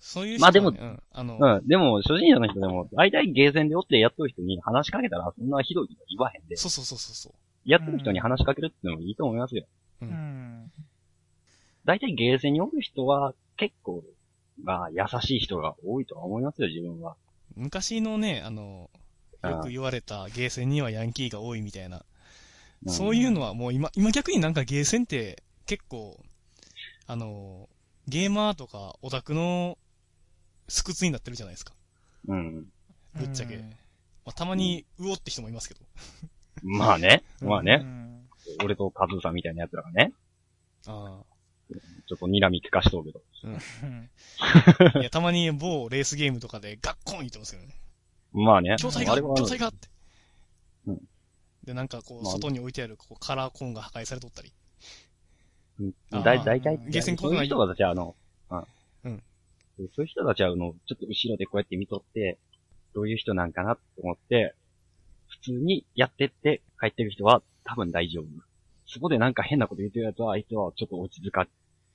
[0.00, 1.02] そういう人はね、まあでもうん。
[1.12, 1.66] あの、うん。
[1.66, 7.32] でも、初心者の人でも、大体ゲーセンでおってやっとる人に話しかけたら、そんなひどいこと言わへんで、そうそうそうそうそう。
[7.66, 9.66] やってる人に話しかけるってのもいいと思いますよ。
[10.00, 10.70] うん。
[11.84, 14.04] 大体ゲーセンにおる人は、結構、
[14.62, 17.16] まあ、優しい人が多いとは思いますよ、自分は。
[17.56, 18.88] 昔のね、あの、
[19.42, 21.98] よく言われたゲーセンにはヤンキーが多いみたいな。
[22.86, 26.20] んそういうのはもう今、今逆になんかゲーセンって結構、
[27.06, 27.68] あの、
[28.06, 29.76] ゲーマーとかオタクの
[30.68, 31.74] スクツになってるじゃないですか。
[32.28, 32.66] うん。
[33.14, 33.56] ぶっちゃけ。
[33.56, 33.70] うん
[34.26, 35.80] まあ、たまに、うおって人もいますけど。
[36.62, 37.22] まあね。
[37.40, 37.76] まあうね。
[37.76, 38.28] ん。
[38.64, 40.12] 俺とカズーさんみたいな奴らがね、
[40.86, 41.22] あ
[42.06, 43.22] ちょっと睨み聞かしとるけど。
[43.44, 44.10] うん
[44.94, 44.98] あ。
[45.00, 47.74] いや、たまに某レースゲームとかでガッコン言ってますけどね。
[48.32, 48.76] まあね。
[48.76, 49.88] 筐体があれは、筐体がって。
[50.86, 51.08] うん
[51.64, 54.52] で、なんかこう、まあ外に置いてあるこうカラーコーンが破壊されとったり。
[55.80, 58.14] うんあーだいたいたい、ゲーセンそういう人たちはあの、
[58.50, 58.58] うん。
[59.04, 59.22] うん
[59.78, 62.38] そういう人たちはあの、ちょっと後ろでこうやって見とって、
[62.94, 64.54] どういう人なんかなって思って、
[65.40, 68.26] 普通にやってって帰ってる人は多分大丈夫。
[68.86, 71.46] そこでなんか変なこと言ってるやつは、あいつはちょっと落ち着か、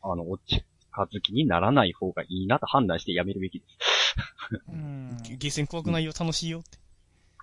[0.01, 4.61] あの、落ちかずきにならない方がいいなと判断してやめるべきです。
[4.69, 5.17] うん。
[5.23, 6.77] ゲーセン怖くないよ、楽しいよって。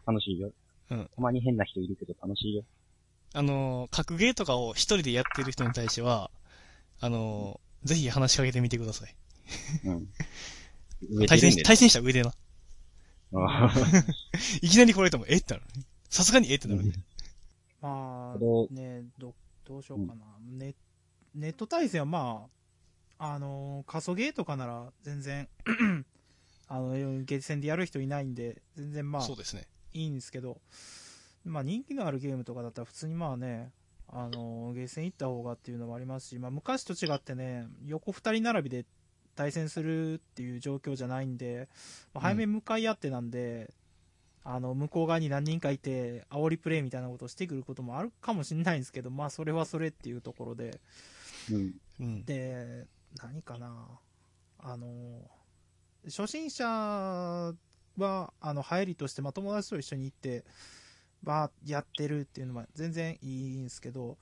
[0.06, 0.52] 楽しいよ。
[0.90, 2.64] うんたまに変な人いるけど楽しいよ。
[3.34, 6.30] あのー、格ゲーとかを一人でやってる人に対しては、
[7.00, 9.14] あのー、ぜひ話しかけてみてください。
[9.84, 10.08] うん。
[11.28, 12.32] 対戦対戦した上でな。
[13.34, 13.70] あ
[14.62, 15.37] いきなり来られても、え？
[15.37, 15.66] ってなる。
[16.08, 16.82] さすがにえってなる。
[17.80, 20.24] まあど、ね、ど、どうしようかな。
[20.50, 20.74] ネ
[21.34, 22.46] ネット対戦はま
[23.18, 25.48] あ、あのー、過疎ゲーとかなら全然、
[26.68, 26.92] あの、
[27.24, 29.66] ゲーセンでやる人いないんで、全然まあそう、ですね。
[29.92, 30.60] いいんですけど、
[31.44, 33.70] まあ人気のあるゲームとかだったら普通にまあね、
[34.08, 38.86] あのーゲーセン行った方がっていうのもありますし、まあ昔と違ってね、横二人並びで
[39.34, 41.68] 対戦するっていう状況じゃないんで、
[42.14, 43.70] まあ早め向かい合ってなんで、
[44.50, 50.80] あの、向こう側に何人かいて、煽りプレイみたいなことをしてくることもあるかもしれないんですけど、まあそれはそれっていうところで、
[51.52, 51.74] うん。
[52.00, 52.24] うん。
[52.24, 52.87] で、
[53.22, 53.87] 何かな、
[54.58, 55.20] あの、
[56.06, 60.46] 初心者は、あの、流行りとして、まあ、友達と一緒に行って、
[61.22, 64.16] まあ、やってるっていうのは全然いいんですけど、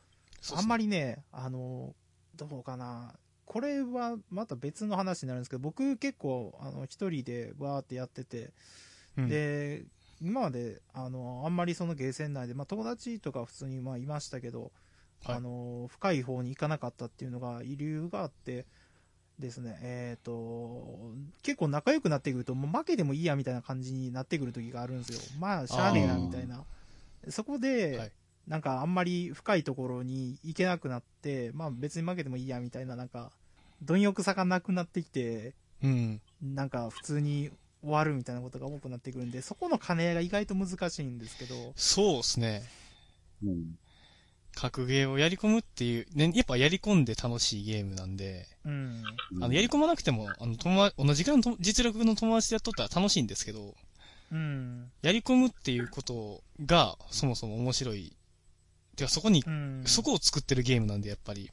[0.56, 0.84] あんまり。
[0.84, 1.94] りね、あの、
[2.34, 8.52] どうかな、これはまた別の話になるんですけど、僕結構、あの、一人でわーってやってて、
[9.16, 9.84] うん、で、
[10.20, 14.72] 今まで、あの、あんまりそのゲーセン内で、まあ、友達とか普通にまあいましたけど、
[15.24, 18.66] はいあの、深い方に行かなかったっていうのが、理由があって
[19.38, 25.38] ですね、えっ、と、結構仲良くなってくると、もう負けてもいいやみたいな感じになってくる時があるんですよ。
[25.40, 26.64] まあ、しゃあねえな、みたいな。
[27.28, 28.12] そこで、はい
[28.46, 33.32] なんかあんまり深いところに行けなくなって、まあ別に負けてもいいやみたいな、なんか、
[33.82, 36.20] 貪欲さがなくなってきて、うん。
[36.42, 37.50] なんか普通に
[37.82, 42.62] 終わるみたいなことが多くなってくるんで、そこの兼ね合いが意外と難しいんですけど、そうですね。
[43.44, 43.78] うん。
[44.54, 49.04] 格ゲーをやり込むっていう、ね、やっぱやり込んで楽しいゲームなんで、うん。
[49.42, 53.74] あの、やり込まなくても、あの、友達、同じぐらいのと実力の友達でやっとったら楽しいんですけど、
[54.32, 54.90] うん。
[55.02, 58.16] やり込むっていうことが、そもそも面白い。
[58.96, 59.82] てか、そこに、うん。
[59.84, 61.50] そこを作ってるゲームなんで、やっぱり、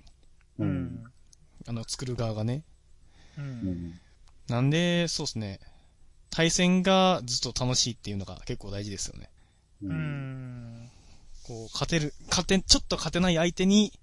[0.59, 0.63] う。
[0.63, 1.11] うんん。
[1.67, 2.63] あの、作る側がね。
[3.37, 3.41] う。
[3.41, 3.99] うんん。
[4.47, 5.59] なんで、そうですね。
[6.33, 9.29] 対戦がずっと楽しいっていうのが結構大事ですよね。
[9.83, 9.87] う。
[9.87, 10.89] うんん。
[11.43, 13.93] こう、勝てる、勝て、ちょっと勝てない相手に、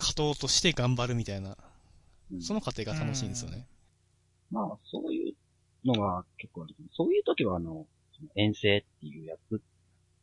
[0.00, 1.56] 勝とうとして頑張るみたいな、
[2.32, 3.64] うんその過程が楽しいんですよね。
[4.50, 5.34] まあ、そういう
[5.86, 6.74] のが結構ある。
[6.92, 7.86] そういう時は、あの、
[8.34, 9.62] 遠征っていうやつ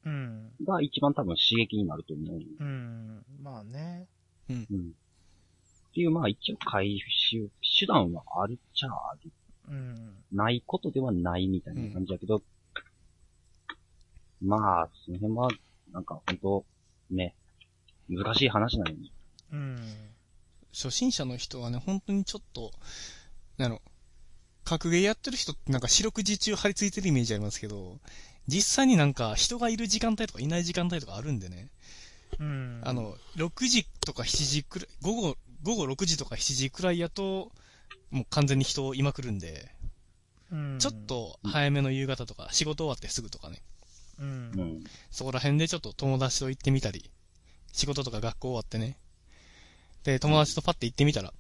[0.06, 0.52] うん。
[0.66, 2.40] が一番多分刺激になると思う。
[2.60, 3.24] うん。
[3.42, 4.08] まあね。
[4.50, 4.64] うん。
[4.64, 4.66] っ
[5.94, 9.32] ていう、まあ一応回収、手段はあるっちゃある。
[9.70, 10.14] うん。
[10.32, 12.42] ないことではないみたいな感じだけど、
[14.42, 15.50] まあ、その辺は、
[15.92, 16.66] なんか本当
[17.12, 17.36] ね、
[18.10, 19.12] 難しい話なのに。
[19.52, 19.78] うん。
[20.74, 22.72] 初心者の人はね、本当にちょっと、
[23.58, 23.82] なんやろ、
[24.64, 28.00] 格ゲーやってる人ってなんか四六時中張り付いてるイメージありますけど、
[28.48, 31.70] 実際になんか人がいる時間帯とかいない時間帯とかあるんでね、
[32.40, 32.82] うん。
[32.84, 37.52] あの、6時とか7時くらい、午後、午後6時とか7時くらいやと、
[38.14, 39.72] もう完全に人いまくるんで、
[40.52, 43.62] うん、ちょっと早めの夕方とか、仕事終わってすぐとかね、
[44.20, 44.52] うん。
[44.56, 44.84] うん。
[45.10, 47.10] そこら辺でちょっと友達と行ってみたり、
[47.72, 48.98] 仕事とか学校終わってね。
[50.04, 51.34] で、友達とパッて行ってみたら、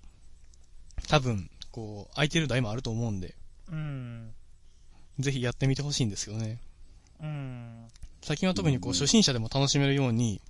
[1.07, 3.35] 多分、こう、空いてる台もあると思うんで、
[3.71, 4.33] うん。
[5.19, 6.59] ぜひやってみてほしいんですよね。
[7.21, 7.87] うん。
[8.23, 10.41] 最近は特にこう、うん初心者でも楽しめるように、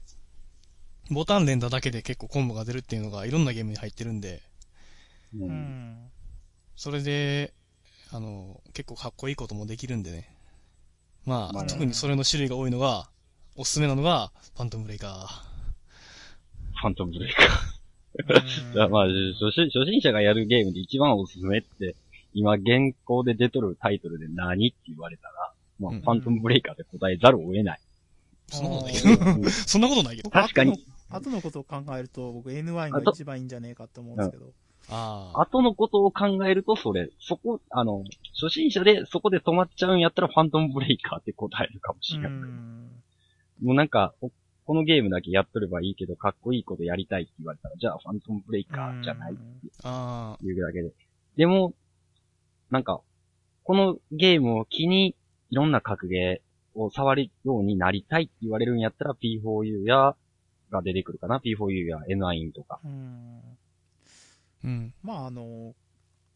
[1.09, 4.41] ボタン連打だけで結構コンボが出るっていうのがいろんなゲームに入ってるんで、
[5.36, 5.43] う。
[5.43, 6.12] うんん。
[6.75, 7.53] それで、
[8.12, 10.29] あの、結構かっこいいこともできるんでね。
[11.25, 13.09] まあ、まあね特にそれの種類が多いのが、
[13.55, 15.27] おすすめなのが、ファントムブレイカー。
[16.79, 18.75] ファントムブレイカー。
[18.75, 21.95] だ まあ、初心初心者がやるゲームで一番おすすめって、
[22.33, 27.79] 今現行で出とるタイトルで何って言われたら、まあ、うんファントムブレイカーで答えざるを得ない。
[28.47, 29.31] そんなことないけど。
[29.31, 30.29] うんそんなことないけど。
[30.29, 30.71] 僕確かに。
[30.71, 30.88] 後の
[31.19, 34.51] 後のことを考えると、僕 N1 が一番いいんじゃねえかと思うんですけど。
[34.89, 35.41] ああ。
[35.41, 38.03] 後のことを考えると、それ、そこ、あの、
[38.39, 42.31] 初心者でそこで止まっちゃうんやったらファントムブレイカーって答えるかもしうれない。
[42.31, 42.91] ん。
[43.61, 44.31] もうなんか、お
[44.65, 49.41] このゲームだけやっとればいいけど、かっこいいことやりたいって言われたら、じゃあファントムブレイカーじゃないって
[49.83, 50.91] あいうだけで。
[51.35, 51.73] でも、
[52.71, 53.01] なんか、
[53.63, 55.15] このゲームを機に、
[55.49, 60.15] いろんな格ゲーを触るようになりたいって言われるんやったら P4U や、
[60.71, 62.79] が出てくるかな ?P4U や N9 とか。
[64.63, 64.93] うん。
[65.04, 65.76] まああの、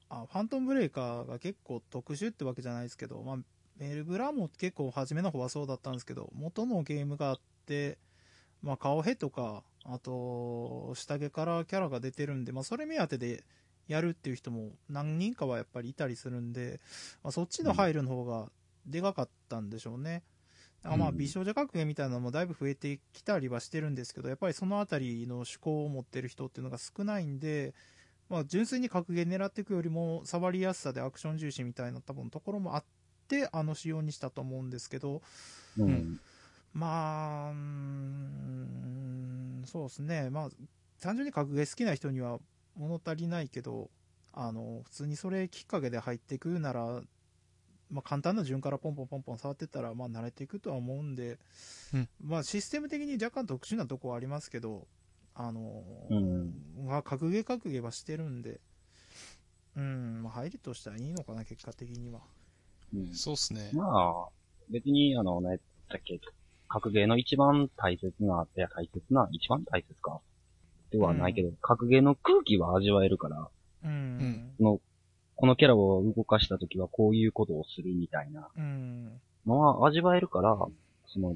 [0.10, 3.38] あファントムブレイカーが結構特殊ってわけじゃないですけど、まあ、
[3.78, 7.98] メルブラも結構初めの方はそうだったんですけど、元のゲームがあって、
[8.62, 13.44] まあ顔ヘとか、あと、下着からキャラが出てるんで、まあそれ目当てで
[13.88, 16.80] やるっていう人も何人かはやっぱりいたりするんで、
[17.24, 18.50] まあ、そっちの入るの方が
[18.86, 20.24] でかかったんでしょうね。
[20.84, 27.74] だからまあうん美少女格ゲーみたいなのもだいぶ増えてきたりはしてるんですけど、やっぱりそのあたりの趣向を持ってる人っていうのが少ないんで、
[28.30, 32.84] まあ、純粋に格ゲー狙っていくよりも触りやすさでアクション重視みたいな多分ところもあっ
[33.28, 35.22] てあの仕様にしたと思うんですけど
[35.78, 35.88] うん。
[35.88, 36.20] うん。
[36.74, 40.30] まあうーんそうですね。
[40.30, 40.50] まあ
[41.02, 42.40] 単純に格ゲー好きな人には
[42.76, 43.90] 物足りないけど
[44.34, 47.02] あの普通にそれきっかけで入っていくなら、
[47.90, 51.38] まあ、簡単な順からポンポンポンポン触ってったらまあ慣れていくとは思うんで、
[51.94, 52.10] うん。
[52.24, 54.88] まあシステム的に若干特殊なとこはありますけど
[55.40, 56.54] あのうん。
[56.88, 58.60] まあ、格ゲー格ゲーはしてるんで、
[59.76, 62.22] うん、まあ、入りとしてはいいのかな、結果的には。
[62.94, 63.70] うんそうっすね。
[63.74, 64.30] まあ、
[64.72, 66.20] 別に、あの、ね、だっけ、
[66.68, 70.20] 格ゲーの一番大切な、いや、大切な、一番大切か。
[70.90, 73.48] ではないけど、格ゲーの空気は味わえるから、
[73.84, 74.56] うん。
[74.60, 74.80] の、
[75.36, 79.22] このキャラを動かしたときはこういうことをするみたいなうん。
[79.46, 80.58] のは味わえるから、
[81.08, 81.36] その、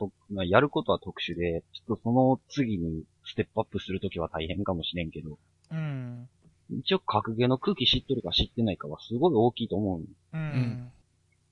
[0.00, 5.38] と、まあやることは特殊で、ちょっとその次にステップアップするときは大変かもしれんけど、
[5.70, 6.28] うん。
[6.70, 10.02] 一応格ゲーの空気知ってるか知ってないかはすごい大きいと思う。
[10.32, 10.90] うん。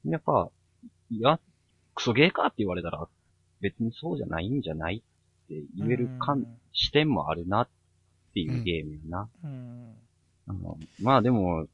[0.06, 0.48] やっぱ、
[1.10, 1.38] いや、
[1.94, 3.06] クソゲーかって言われたら、
[3.60, 5.02] 別にそうじゃないんじゃない
[5.44, 7.68] って言えるかん、視点もあるなっ
[8.32, 9.28] ていうゲームやな。
[9.44, 9.94] うん。
[10.46, 11.66] あのまあでも、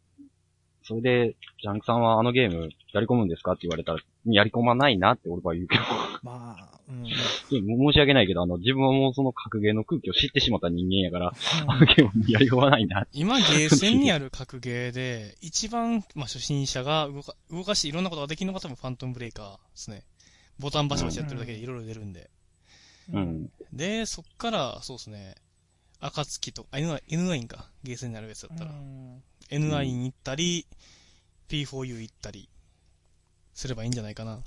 [0.86, 5.82] それで、ジャンクさんはあのゲームやり込むんですかって言われたら、やり込まないなって俺は言うけど、
[6.22, 7.06] まあ、うん。
[7.48, 11.32] 申し訳ないけど、あの、自分はもうその格ゲーの空気を知ってしまった人間やから、
[11.66, 13.08] あのゲームにやり込まないなって。
[13.14, 20.02] 今、ゲーセンにある格ゲーで、一番、まあ、初心者が動か、動かしていろんなことができるのが多分ファントムブレイカーですね。
[20.58, 22.30] ボタンバシバシやってるだけでいろいろ出るんで。
[23.12, 23.18] う。
[23.18, 23.50] ん。
[23.72, 25.36] で、そっから、そうですね。
[26.00, 27.70] 暁と、あ、N9、N9 か。
[27.82, 28.72] ゲーセンにあるやつだったら。
[29.50, 30.66] N9 行ったり、
[31.48, 32.48] P4U 行ったり、
[33.52, 34.40] すればいいんじゃないかな。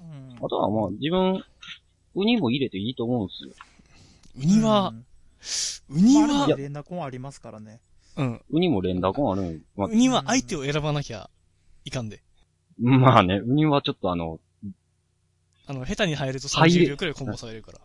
[0.00, 0.36] うん。
[0.36, 1.44] あとはまあ、自分、
[2.14, 3.50] ウニも入れていいと思うんですよ。
[4.36, 4.92] ウニは
[5.90, 7.80] う、ん、ウニまあは、連絡もありますからね。
[8.16, 8.42] うん。
[8.50, 9.62] ウニも連打コンあるん。
[9.76, 11.30] まあウニは相手を選ばなきゃ
[11.84, 12.22] いかんで。
[12.78, 14.40] まあね、ウニはちょっとあの、
[15.66, 17.78] あの、下手に入ると入れ30秒くらいコンボされるから。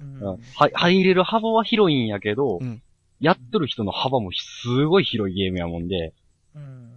[0.00, 0.20] うん
[0.54, 2.82] は入れる幅は広いんやけど、うん
[3.20, 6.12] やっとる人の幅もすごい広いゲームやもんで、
[6.54, 6.90] うん。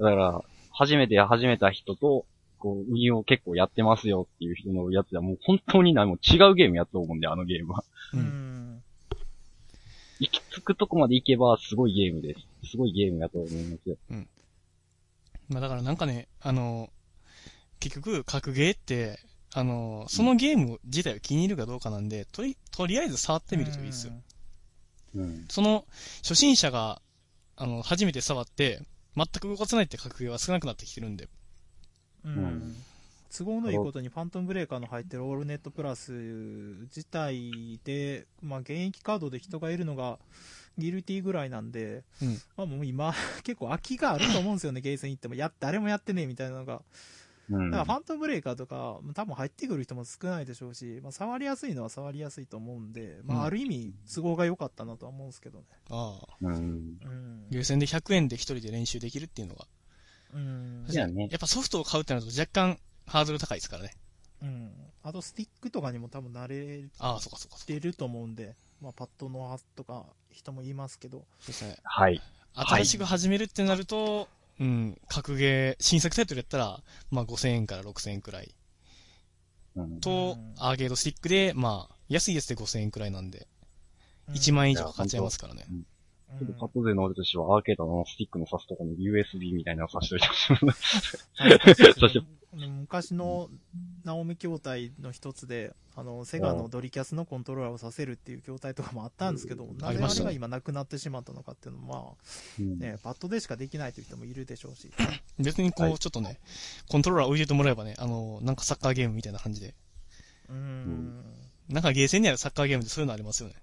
[0.00, 2.26] だから、初めて始めた人と、
[2.58, 7.84] こう、ウニを結構やってますよっていう人のやつはもう本当に何も違うゲームやと思うんで、あのゲームは。
[8.14, 8.16] う。
[8.18, 8.82] うんん。
[10.18, 12.70] 行き着くとこまで行けばすごいゲームです。
[12.70, 13.98] すごいゲームやと思います。
[15.48, 16.90] まあだからなんかね、あの、
[17.78, 19.18] 結局、格ゲーって、
[19.54, 24.12] あの、そのゲーム自体を気に入るかどうかなんで、とり、とりあえず触ってみるといいですよ。
[24.12, 24.22] うん。
[25.48, 25.84] その、
[26.22, 27.00] 初心者が、
[27.56, 28.82] あの、初めて触って、
[29.16, 31.28] 全く動かせないって格ゲーは少なくなってきてるんで。
[32.24, 32.38] うん。
[32.38, 32.76] うん
[33.36, 40.18] 都合のいいことにファントムブレーカーの入ってるオールネットプラス自体で、まあ現役カードで人がいるのが
[40.78, 43.14] ギルティぐらいなんで、うんまあもう今
[43.44, 45.34] 結構空きがあると思うんですよね、ゲーセン行っても。
[45.34, 46.82] や、誰もやってねえみたいなのが。
[47.50, 47.70] うん。
[47.70, 55.64] だからファントムブレーカーとか、多分入ってくる人も少ないでしょうし、まあ触りやすいのは触りやすいと思うんで、まうんあある意味都合が良かったなとは思うんですけどね。
[55.90, 56.36] ああ。
[56.40, 56.54] うん。
[56.54, 57.46] うん。
[57.50, 59.66] ゲーセンで100円で一人で練習できるっていうのが。
[60.34, 60.86] うん。
[60.88, 63.94] いやねやっぱソフトを買うってなると若干ハードル高いですからね。
[64.42, 64.72] うん。
[65.02, 67.66] あとスティックとかにも多分慣れああ、そうかそうかそうか。
[67.66, 71.76] てると思うんで、まあパッドのはとか人も言いますけど、そうですね。
[71.84, 72.14] はい。
[72.14, 72.22] はい
[72.56, 74.28] 新しく始めるってなると、
[74.58, 78.54] うん、格ゲー、新作タイトルやったら、まあ5000円から6000円くらい。
[79.76, 80.00] うん。
[80.00, 83.46] とうん、アーケードスティックで、まあ、安いやつで5000円くらいなんで、
[84.32, 85.66] 1万円以上かかっちゃいますからね。
[85.70, 85.86] うん
[86.38, 90.26] ちょっとパッド勢の俺としてはアーケードのスティックの挿すところに USB みたいなの挿しといて
[92.00, 92.26] ほしい。
[92.56, 93.50] 昔の
[94.04, 102.16] ナオミ筐体の一つで、あの、セガのドリキャスのコントローラーをさせるっていう筐体とかもあったんですけど、なぜあれが今なくなってしまったのかっていうのも、
[102.58, 104.90] うんまあ、ね、パッドでしかできないという人もいるでしょうし。
[105.38, 106.38] 別にこう、はいちょっとね、
[106.88, 109.74] コントローラー置いててもらえばね、あの、なんかサッカーゲームみたいな感じで。
[110.48, 111.24] うーん。
[111.68, 113.56] なんかゲーセンにあるサッカーゲームでそういうのありますよね。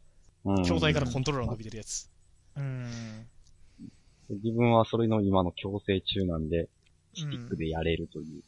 [0.45, 2.09] うん筐体からコントローラー伸びてるやつ。
[2.57, 3.27] うーん。
[4.29, 6.69] 自分はそれの今の強制中なんで、
[7.13, 8.41] スティックでやれるという、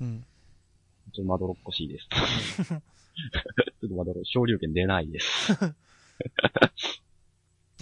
[0.00, 0.24] うん。
[1.12, 2.06] ちょっとまどろっこしいです。
[2.10, 2.76] ちょ
[3.86, 5.52] っとまどろ、昇竜拳出ないです。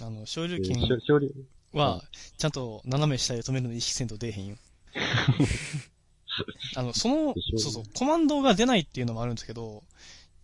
[0.01, 1.29] あの、昇竜昇拳昇竜、
[1.73, 2.03] は、
[2.37, 4.55] ちゃんと斜め下で止めるの意識せんと出えへんよ。
[6.75, 9.83] あの、そのでしょう、ねそうそう、コマンドが出ないっていうのもあるんですけど、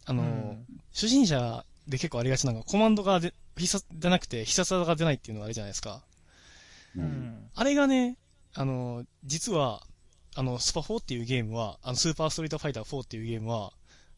[0.05, 6.03] あの、うん初心者で結構ありがちなのが、コマンドがで必殺じゃなくて、必殺技が出ないっていうのがあるじゃないですか。
[6.95, 6.99] う。
[6.99, 7.49] うんん。
[7.53, 8.17] あれがね、
[8.53, 9.85] あの、実は、
[10.35, 13.71] あの、スパ4っていうゲームは、あの、スーパーストリートファイター4っていうゲームは、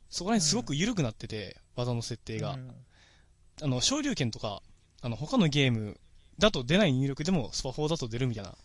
[0.10, 2.54] そこら辺すごく緩くなってて、技の設定が。
[2.54, 2.71] うん
[3.60, 4.62] あの、昇竜拳とか、
[5.02, 6.00] あの、他のゲーム
[6.38, 8.56] だと出ない入力でも、スパ4だと出るみたいな。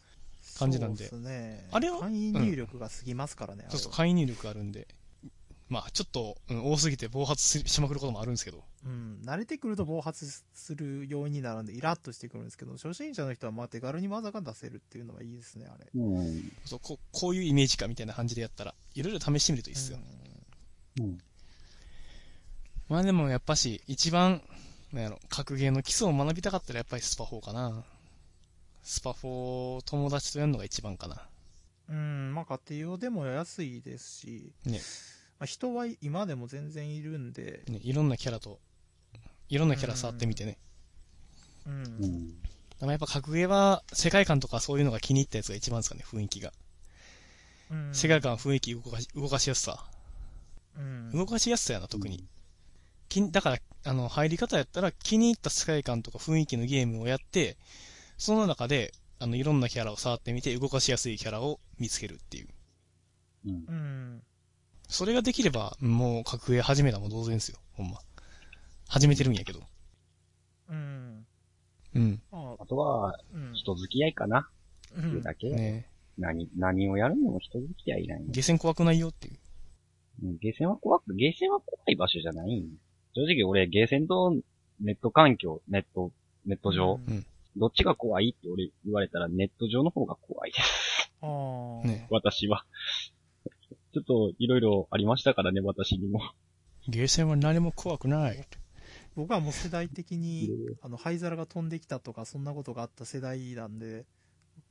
[0.58, 1.68] 感じなんでそうですね。
[1.70, 3.64] あれは簡易入力が過ぎますからね。
[3.68, 4.88] そうそう、あれは簡易入力あるんで。
[5.72, 8.62] まあ、ちょっと、うん多すぎて暴発ししまくることもあるんですけど。
[8.84, 9.22] うん。
[9.24, 15.86] 慣れてくると暴発する要因になるんで、イラッとしてくるんですけど、初心者の人はまあ手軽に技が出せるっていうのはいいですね、あれ。
[15.94, 16.52] うん。
[16.66, 19.98] そうここういうイメージかみたいな感じでやったら、いろいろ試してみるといいっすよ。
[21.00, 21.18] うん。
[22.90, 24.42] まあでもやっぱし、一番、
[24.92, 27.82] なんやろ、格ゲーの基礎を学びたかったらやっぱりスパ4かな。
[28.82, 31.16] スパ4友達とやるのが一番かな。
[31.88, 31.96] うん。
[31.96, 31.98] う
[32.30, 34.78] ん、まあ家庭用でも安いですし、ね
[35.42, 38.60] まあ、人は今でも全然いるんで、ね、いろんなキャラと、
[39.48, 40.56] いろんなキャラ触ってみてね。
[41.66, 41.72] うん。
[41.72, 42.28] うん。
[42.78, 46.52] でもやっぱ格ゲーは世界観とかそういうのが気に入ったやつが一番ですかね、雰囲気が。
[47.72, 49.84] うん世界観、雰囲気、動かし、動かしやすさ。
[50.76, 51.10] うん。
[51.10, 52.24] 動かしやすさやな、特に。
[53.08, 57.56] きんだから、あの、入り方やったら気に入った世界観とか雰囲気のゲームをやって、
[58.16, 62.48] その中で、あの、いろんなキャラを触ってみて、動かしやすいキャラを見つけるっていう。
[63.44, 64.22] うん。
[64.92, 64.96] うん。
[64.96, 67.98] それができれば、もう格ゲー始めたも同然ですよ、ほんま。
[68.88, 69.60] 始めてるんやけど。
[70.68, 71.26] うん。
[71.94, 72.22] うん。
[72.30, 73.54] まあ、あとは、うん。
[73.54, 74.48] 人付き合いかな。
[74.94, 75.50] うっていうんだけ。
[75.50, 79.38] ね何、何をやるのも人付き合いなんよゲーセン怖くないよっていう。
[80.24, 82.64] うんゲーセンは怖く、ゲーセンは怖い場所じゃない
[83.14, 84.34] 正直俺、ゲーセンと
[84.80, 86.12] ネット環境、ネット、
[86.44, 91.12] ネット上、うんどっちが怖いって俺言われたらネット上の方が怖いです。
[91.20, 91.86] ああ。
[91.86, 92.64] ね私は。
[93.92, 96.20] ちょっと、いろいろありましたからね、私にも。
[96.88, 98.46] ゲーセンは何も怖くない。
[99.14, 104.06] 僕はもう世代的にあの、灰皿が飛んできたとか、そんなことがあった世代なんで、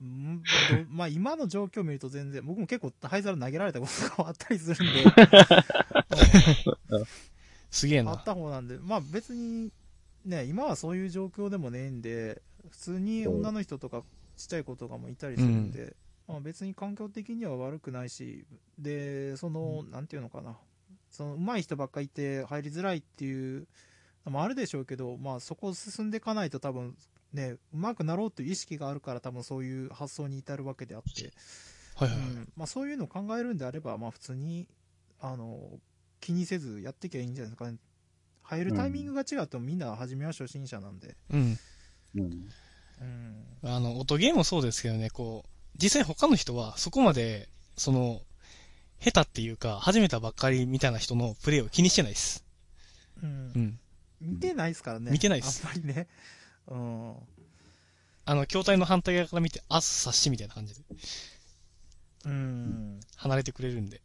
[0.02, 0.44] うんど
[0.90, 5.04] まあ今の状況を見ると全然、僕も結構灰皿投げられたことがあったりするんで、
[7.70, 8.24] すげえなあっ。
[8.24, 9.72] た方なんで、まあ別に、
[10.26, 14.04] ね、今はそういう状況でもねえんで、普通に女の人とか
[14.38, 15.96] ちっちゃい子とかもいたりするんで、
[16.32, 18.46] まあ、別に環境的には悪くないし、
[18.80, 20.58] で、その、なんていうのかな、
[21.10, 23.68] その上手い人ばっかりいて入りづらいっていう
[24.26, 26.96] のもあるでしょうけど、まあ、そこを進んでいかないと多分
[27.34, 31.32] ね、上手くなろうという意識があるから多分そういう発想に至るわけであって、
[31.96, 32.30] はいはいはい。
[32.30, 34.68] うんまあ、そういうのを考えるんであれば、まあ、普通に
[35.20, 35.58] あの
[36.20, 37.78] 気にせずやっていけばいいんじゃないですかね。
[38.44, 41.16] 入るタイミングが違ってもみんな初めは初心者なんで。
[41.30, 41.58] うん。
[42.16, 42.50] うん。
[43.02, 43.46] うん。
[43.64, 45.51] あの、音ゲームもそうですけどね、こう、
[45.82, 48.22] 実際他の人はそこまで、その、
[49.00, 52.46] 下手っていうか、始めたばっかりみたいな人のプレイを気にしてないです。
[53.24, 53.80] うんうん。
[54.22, 55.12] 見てないですからね。
[55.12, 56.08] 見てないっすあんまりね。
[56.68, 57.16] うん。
[58.26, 60.82] あの、筐体の反対側から見て、あっ察しみたいな感じで、
[62.26, 63.00] うん。
[63.16, 64.02] 離れてくれるんで。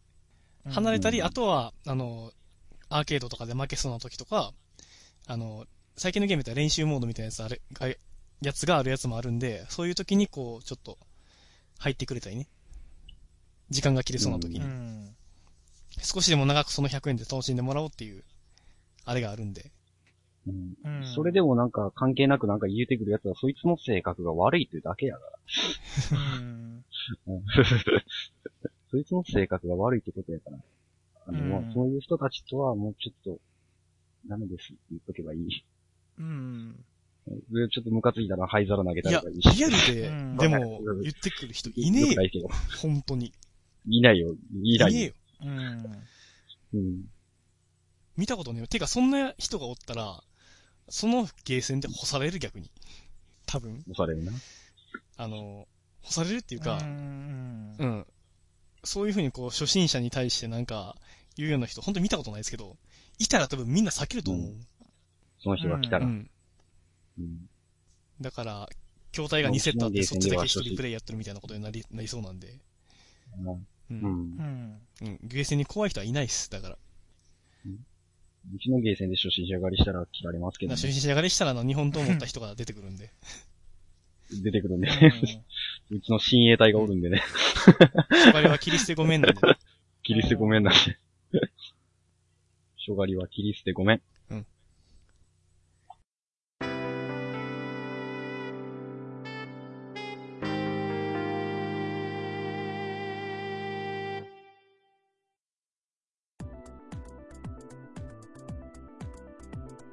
[0.71, 2.33] 離れたり、うんあとは、あの、
[2.89, 4.53] アーケードとかで負けそうな時とか、
[5.27, 5.67] あの、
[5.97, 7.61] 最近のゲームって練習モードみたいなやつあれ
[8.43, 10.99] やつがあるやつもあるんで、そういう時にこう、ちょっと、
[11.79, 12.49] 入ってくれたりね。
[13.71, 14.61] 時間が切れそうな時に。
[14.61, 15.17] うん。
[16.03, 18.23] 少しでも長くその100円で楽しんでもらおうっていう、
[19.05, 19.71] あれがあるんで。
[20.47, 25.21] うんうんそれでもなんか関係なくなんか言うてくるやつはそいつの性格が悪いっていうだけやか
[26.13, 26.85] うん。
[27.27, 27.35] ら。
[27.35, 27.45] うん
[28.89, 30.59] そいつの性格が悪いってことやから。
[31.27, 33.41] あの、うんもうそういう人たちとはもうちょっと、
[34.29, 35.65] ダメですって言っとけばいい。
[36.19, 36.85] うん。
[37.27, 39.57] でちょっとムカついたら灰皿投げたりとかいい、し。
[39.57, 42.23] リアルでうん、でも、言ってくる人いねえよよくな。
[42.23, 42.49] いけど。
[42.81, 43.33] 本当に。
[43.89, 44.35] いないよ。
[44.63, 44.99] いないよ。
[44.99, 45.13] いねえよ。
[45.43, 46.79] うん。
[46.81, 47.05] うん。
[48.17, 48.67] 見たことねえよ。
[48.69, 50.23] てか、そんな人がおったら、
[50.89, 52.71] そのゲーセンで干される逆に。
[53.47, 53.83] 多分。
[53.91, 54.33] 押されるな。
[55.17, 55.67] あの、
[56.03, 57.85] 干されるっていうかう、んう。
[57.85, 58.07] ん。
[58.85, 60.97] そういうふうにこう、初心者に対してなんか、
[61.37, 62.77] 言うような人、本当に見たことないですけど、
[63.19, 64.53] いたら多分みんな避けると思う。
[65.43, 66.07] その人が来たら。
[66.07, 66.31] うん。
[67.19, 67.49] うん
[68.21, 68.69] だから、
[69.13, 72.49] 筐体が2セットあって、そっちだけ一人プレイやってるみたいなことになり、なりそうなんで。
[72.49, 73.51] う。
[73.51, 73.67] うん。
[73.91, 74.81] うんん。
[75.03, 75.19] うん。
[75.23, 76.51] ゲーセンに怖い人はいないっす。
[76.51, 76.79] だから。
[78.55, 83.11] うちのゲーセンで初心者狩りしたら切られますけど、初心者狩りしたらあの、日本刀を持った人が出てくるんで。
[84.43, 87.23] 出てくるんで、うんうちの親衛隊がおるんでね。
[88.09, 89.41] 初狩りは切り捨てごめんなんで。
[90.03, 90.99] 切り捨てごめんなんで。
[92.77, 94.03] 初狩りは切り捨てごめん。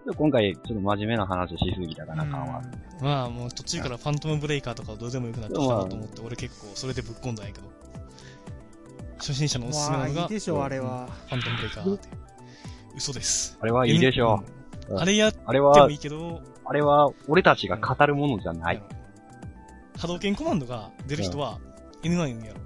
[0.06, 2.62] 今回、ちょっと真面目な話しすぎたかな、感は。
[3.02, 7.72] まあもう途中からファントムブレイカーとかどうでもよくなってきたなと思って、俺結構それでぶっ込んだんやけど。
[9.18, 11.08] 初心者のおすすめまあ、なのが、いいでしょう、あれは。
[11.28, 12.10] ファントムブレイカーって。
[12.96, 13.58] 嘘です。
[13.62, 14.44] あれはいいでしょ
[14.90, 15.42] うあれやってう。
[15.46, 18.76] あれはもい、いけど、あれは、俺たちが語るものじゃない。
[18.76, 19.04] うん
[19.98, 21.60] 波動拳コマンドが出る人は
[22.02, 22.60] N1 読むやろ。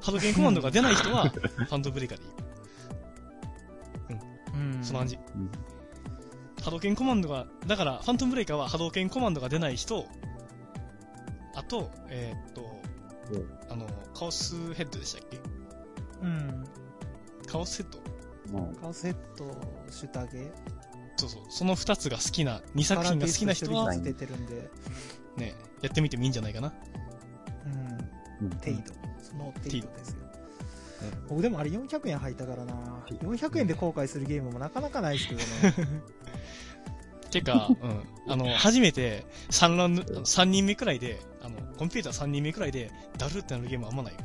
[0.00, 2.30] 波動拳コマンドが出ない人は ファントムブレイカーでいい。
[2.30, 2.35] うん。
[4.86, 5.18] その感じ。
[5.34, 5.50] うん
[6.64, 10.04] 波動拳コマンドが、だから、ファントムブレイカーは波動拳コマンドが出ない人、
[11.54, 12.80] あと、えーっと、
[13.30, 15.38] うんあの、カオスヘッドでしたっけ？
[16.22, 16.64] うん。
[17.46, 18.00] カオスヘッド？
[18.58, 19.56] うんカセット、
[19.90, 20.50] シュタゲ？
[21.16, 21.42] そうそう。
[21.50, 24.68] その二つが好きな、二作品が好きな人は出てるんで、
[25.36, 26.72] ね、やってみてもいいんじゃないかな。
[27.64, 28.46] うん。
[28.46, 28.92] うん程度。
[29.22, 30.25] その程度ですよ。
[31.08, 32.74] う僕でもあれ400円入ったからな。
[33.08, 36.02] 400円で後悔するゲームもなかなかないですけどね。
[37.30, 38.32] てか、うん。
[38.32, 44.20] あの、初めて3ラウンド、三人目くらいで、あの、コンピューター3人目くらいで、だるってなるゲームはあんまないよ。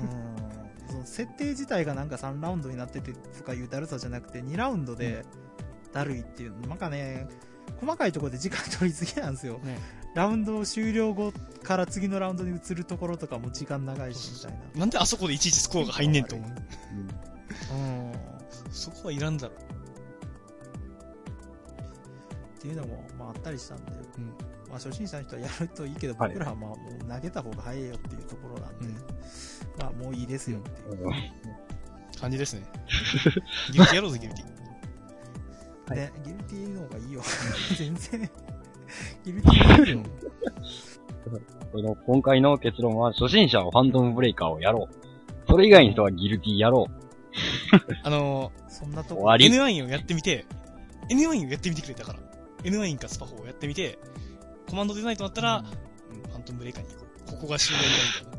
[0.00, 0.90] うん。
[0.90, 5.24] その設定自体がなんか3ラウンドになっててとかいうだるさじゃなくて、2ラウンドで
[5.92, 7.28] だるいっていう、なんかね、
[7.80, 9.58] 細かいところで時間取りすぎなんですよ。
[9.58, 9.78] ね
[10.14, 14.80] ラウンド終了後から次のラウンドに移るところとかも時間長いしみたいな。
[14.80, 16.50] なんであそこでいちいちスコアが入んねんと思う。
[16.50, 18.12] うん。
[18.72, 19.54] そこはいらんだろ。
[22.58, 24.26] っていうのも、まあ、あったりしたんで、うん
[24.68, 28.94] まあ、初心者の人はやるといいけど、はい僕らはまあ、もう投げた方が早いよっていうところなんで、うん
[29.78, 31.06] まあ、もういいですよっていう。
[31.06, 31.12] うん
[32.20, 32.62] 感じですね。
[33.72, 34.59] ギルティやろうぜ、ギルティ。
[35.90, 37.22] はいね、ギルティの方がいいよ。
[37.76, 38.30] 全然。
[39.24, 40.04] ギルティよりも。
[41.72, 45.50] この今回の結論は、初心者はファントムブレイカーをやろう。
[45.50, 46.86] それ以外の人はギルティやろ
[48.04, 50.46] あのそんなとこ終わり N1 をやってみて、
[51.08, 52.20] N1 をやってみてくれたから。
[52.62, 53.98] N1 かスパ4をやってみて、
[54.68, 55.64] コマンド出ないとなったら、
[56.12, 57.30] うん、ファントムブレイカーに行こう。
[57.32, 58.38] ここが終了みた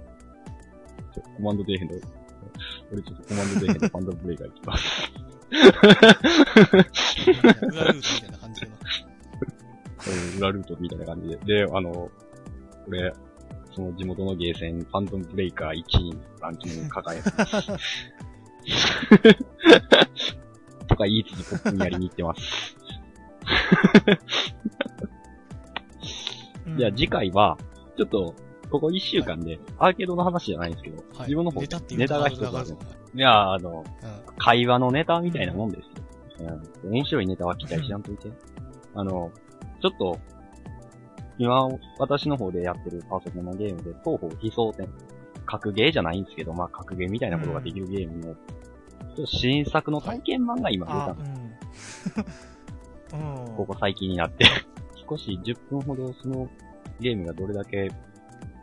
[1.19, 1.35] いな。
[1.35, 1.95] コマンド出えへんの。
[2.93, 5.30] 俺ちょっとコマンド出えへんのファントムブレイカー行きます。
[5.51, 8.77] 裏ルートみたいな感じでな。
[10.07, 11.37] うん裏ルートみたいな感じで。
[11.37, 12.09] で、あの、
[12.87, 13.13] 俺、
[13.75, 17.67] その地元のゲーセン、ファントムブレイカー1位のランキングに輝いてます。
[20.87, 22.75] とか言いつつポップにやりに行ってます。
[26.65, 27.57] うんじゃあ次回は、
[27.97, 28.35] ちょっと、
[28.69, 31.27] ここ1週間で、アーケードの話じゃないんですけど、はい。
[31.27, 32.77] 自分の方でネタネタが一つある。
[33.13, 34.20] いや、あの、うん。
[34.41, 35.77] 会話のネタみたいなもんで
[36.37, 36.59] すよ。
[36.83, 38.31] うん、面白いネタは期待しやんといて。
[38.95, 39.31] あの、
[39.81, 40.19] ちょっと、
[41.37, 41.67] 今、
[41.99, 44.89] 私の方でやってるパソコンのゲームで、東方悲壮展。
[45.45, 51.15] 格ゲーじゃないんですけど、まあ、格ゲーみたいなことができるゲームの、ちょっと新作の体験版が今出たあの。、
[53.13, 53.45] うん。
[53.47, 53.55] うん。
[53.55, 54.45] ここ最近になって。
[55.07, 56.49] 少し10分ほどその
[56.99, 57.91] ゲームがどれだけ、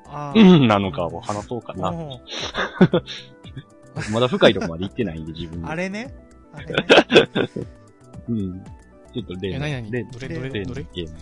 [0.06, 1.92] あうんなのかを話そうかな。
[4.06, 6.14] うんまだ深いところまで行ってないんで、自分あれね。
[6.52, 6.74] あれね。
[8.28, 8.64] うん。
[9.12, 9.72] ちょっと例え、の、何？
[9.82, 10.86] 々例どれどれ例のどれ？
[10.92, 11.16] ゲーム。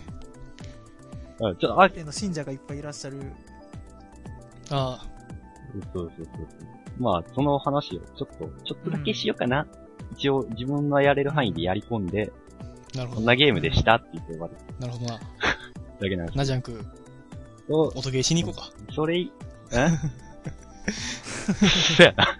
[1.37, 3.21] あ、ちょっと、あ、例の信者がいっぱいいらっしゃる。
[4.69, 5.05] あ
[5.71, 6.47] そうそうそうそう。
[6.99, 9.67] まあ、その話をちょっと、ちょっとだけしようかな。
[10.13, 12.31] 一応、自分のやれる範囲でやり込んで、
[12.95, 13.17] あ、なるほど。
[13.17, 15.19] こんなゲームでしたって言って終わるなるほどな。
[15.99, 16.83] だけなんですなジャンク、け
[17.69, 18.93] ど、音ゲーしに行こうか。
[18.93, 19.31] それい、
[19.71, 19.87] え？
[21.97, 22.37] そやな。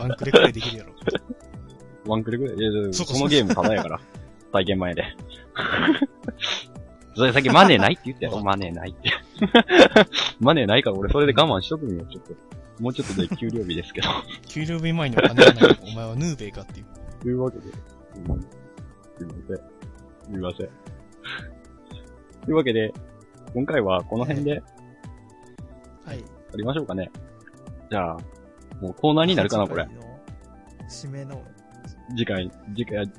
[0.00, 0.92] ワンクレくらいできるやろ。
[2.06, 2.56] ワンクレぐらい？
[2.56, 4.00] いやいやそうかこのゲームただやから。
[4.52, 5.04] 体験前で。
[7.16, 9.10] それさっきマネーないって言ったやろマネーないって。
[10.38, 12.34] マネーないから俺それで我慢しとくんよ、ちょっと。
[12.82, 14.08] もうちょっとで給料日ですけど。
[14.48, 15.78] 給料日前にお金がない。
[15.82, 16.86] お前はヌーベイかっていう。
[17.22, 17.64] というわけで。
[17.66, 17.68] う
[18.34, 18.40] ん
[19.18, 19.56] すいません。
[19.56, 20.68] すいません。
[22.44, 22.92] というわけで、
[23.54, 24.62] 今回はこの辺で
[26.04, 26.22] はい。
[26.52, 27.10] 撮りましょうかね。
[27.90, 28.18] じゃあ、
[28.80, 29.86] もうコーナーになるかな、これ。
[30.88, 31.42] 締めの。
[32.10, 33.10] 次回、次回、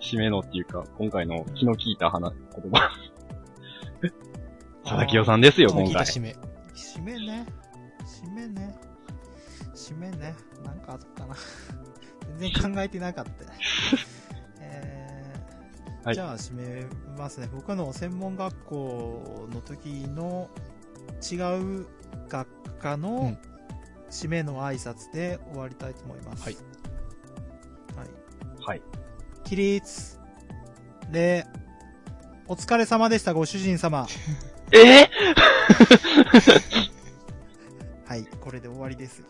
[0.00, 2.90] 締めのっていうか、今回の気の利いた話、言葉。
[4.82, 6.04] 佐々木代さんですよ、今回。
[6.04, 6.36] 締め。
[6.74, 7.46] 締めね。
[8.04, 8.74] 締めね。
[9.74, 10.34] 締めね。
[10.64, 11.36] なんかあったかな。
[12.38, 13.30] 全然考えてなかった。
[14.60, 16.86] えーはいじゃあ締め
[17.18, 17.48] ますね。
[17.52, 20.48] 僕の専門学校の時の
[21.30, 21.36] 違
[21.82, 21.86] う
[22.28, 22.48] 学
[22.78, 23.38] 科うのん
[24.10, 26.42] 締めの挨拶で終わりたいと思います。
[26.42, 26.56] はい。
[27.96, 28.08] はい。
[28.66, 28.82] はい。
[29.44, 30.18] 起立。
[31.10, 31.46] 礼。
[32.46, 34.06] お疲れ様でした、ご主人様。
[34.72, 35.08] え？
[38.06, 39.26] はい、これで終わりですよ。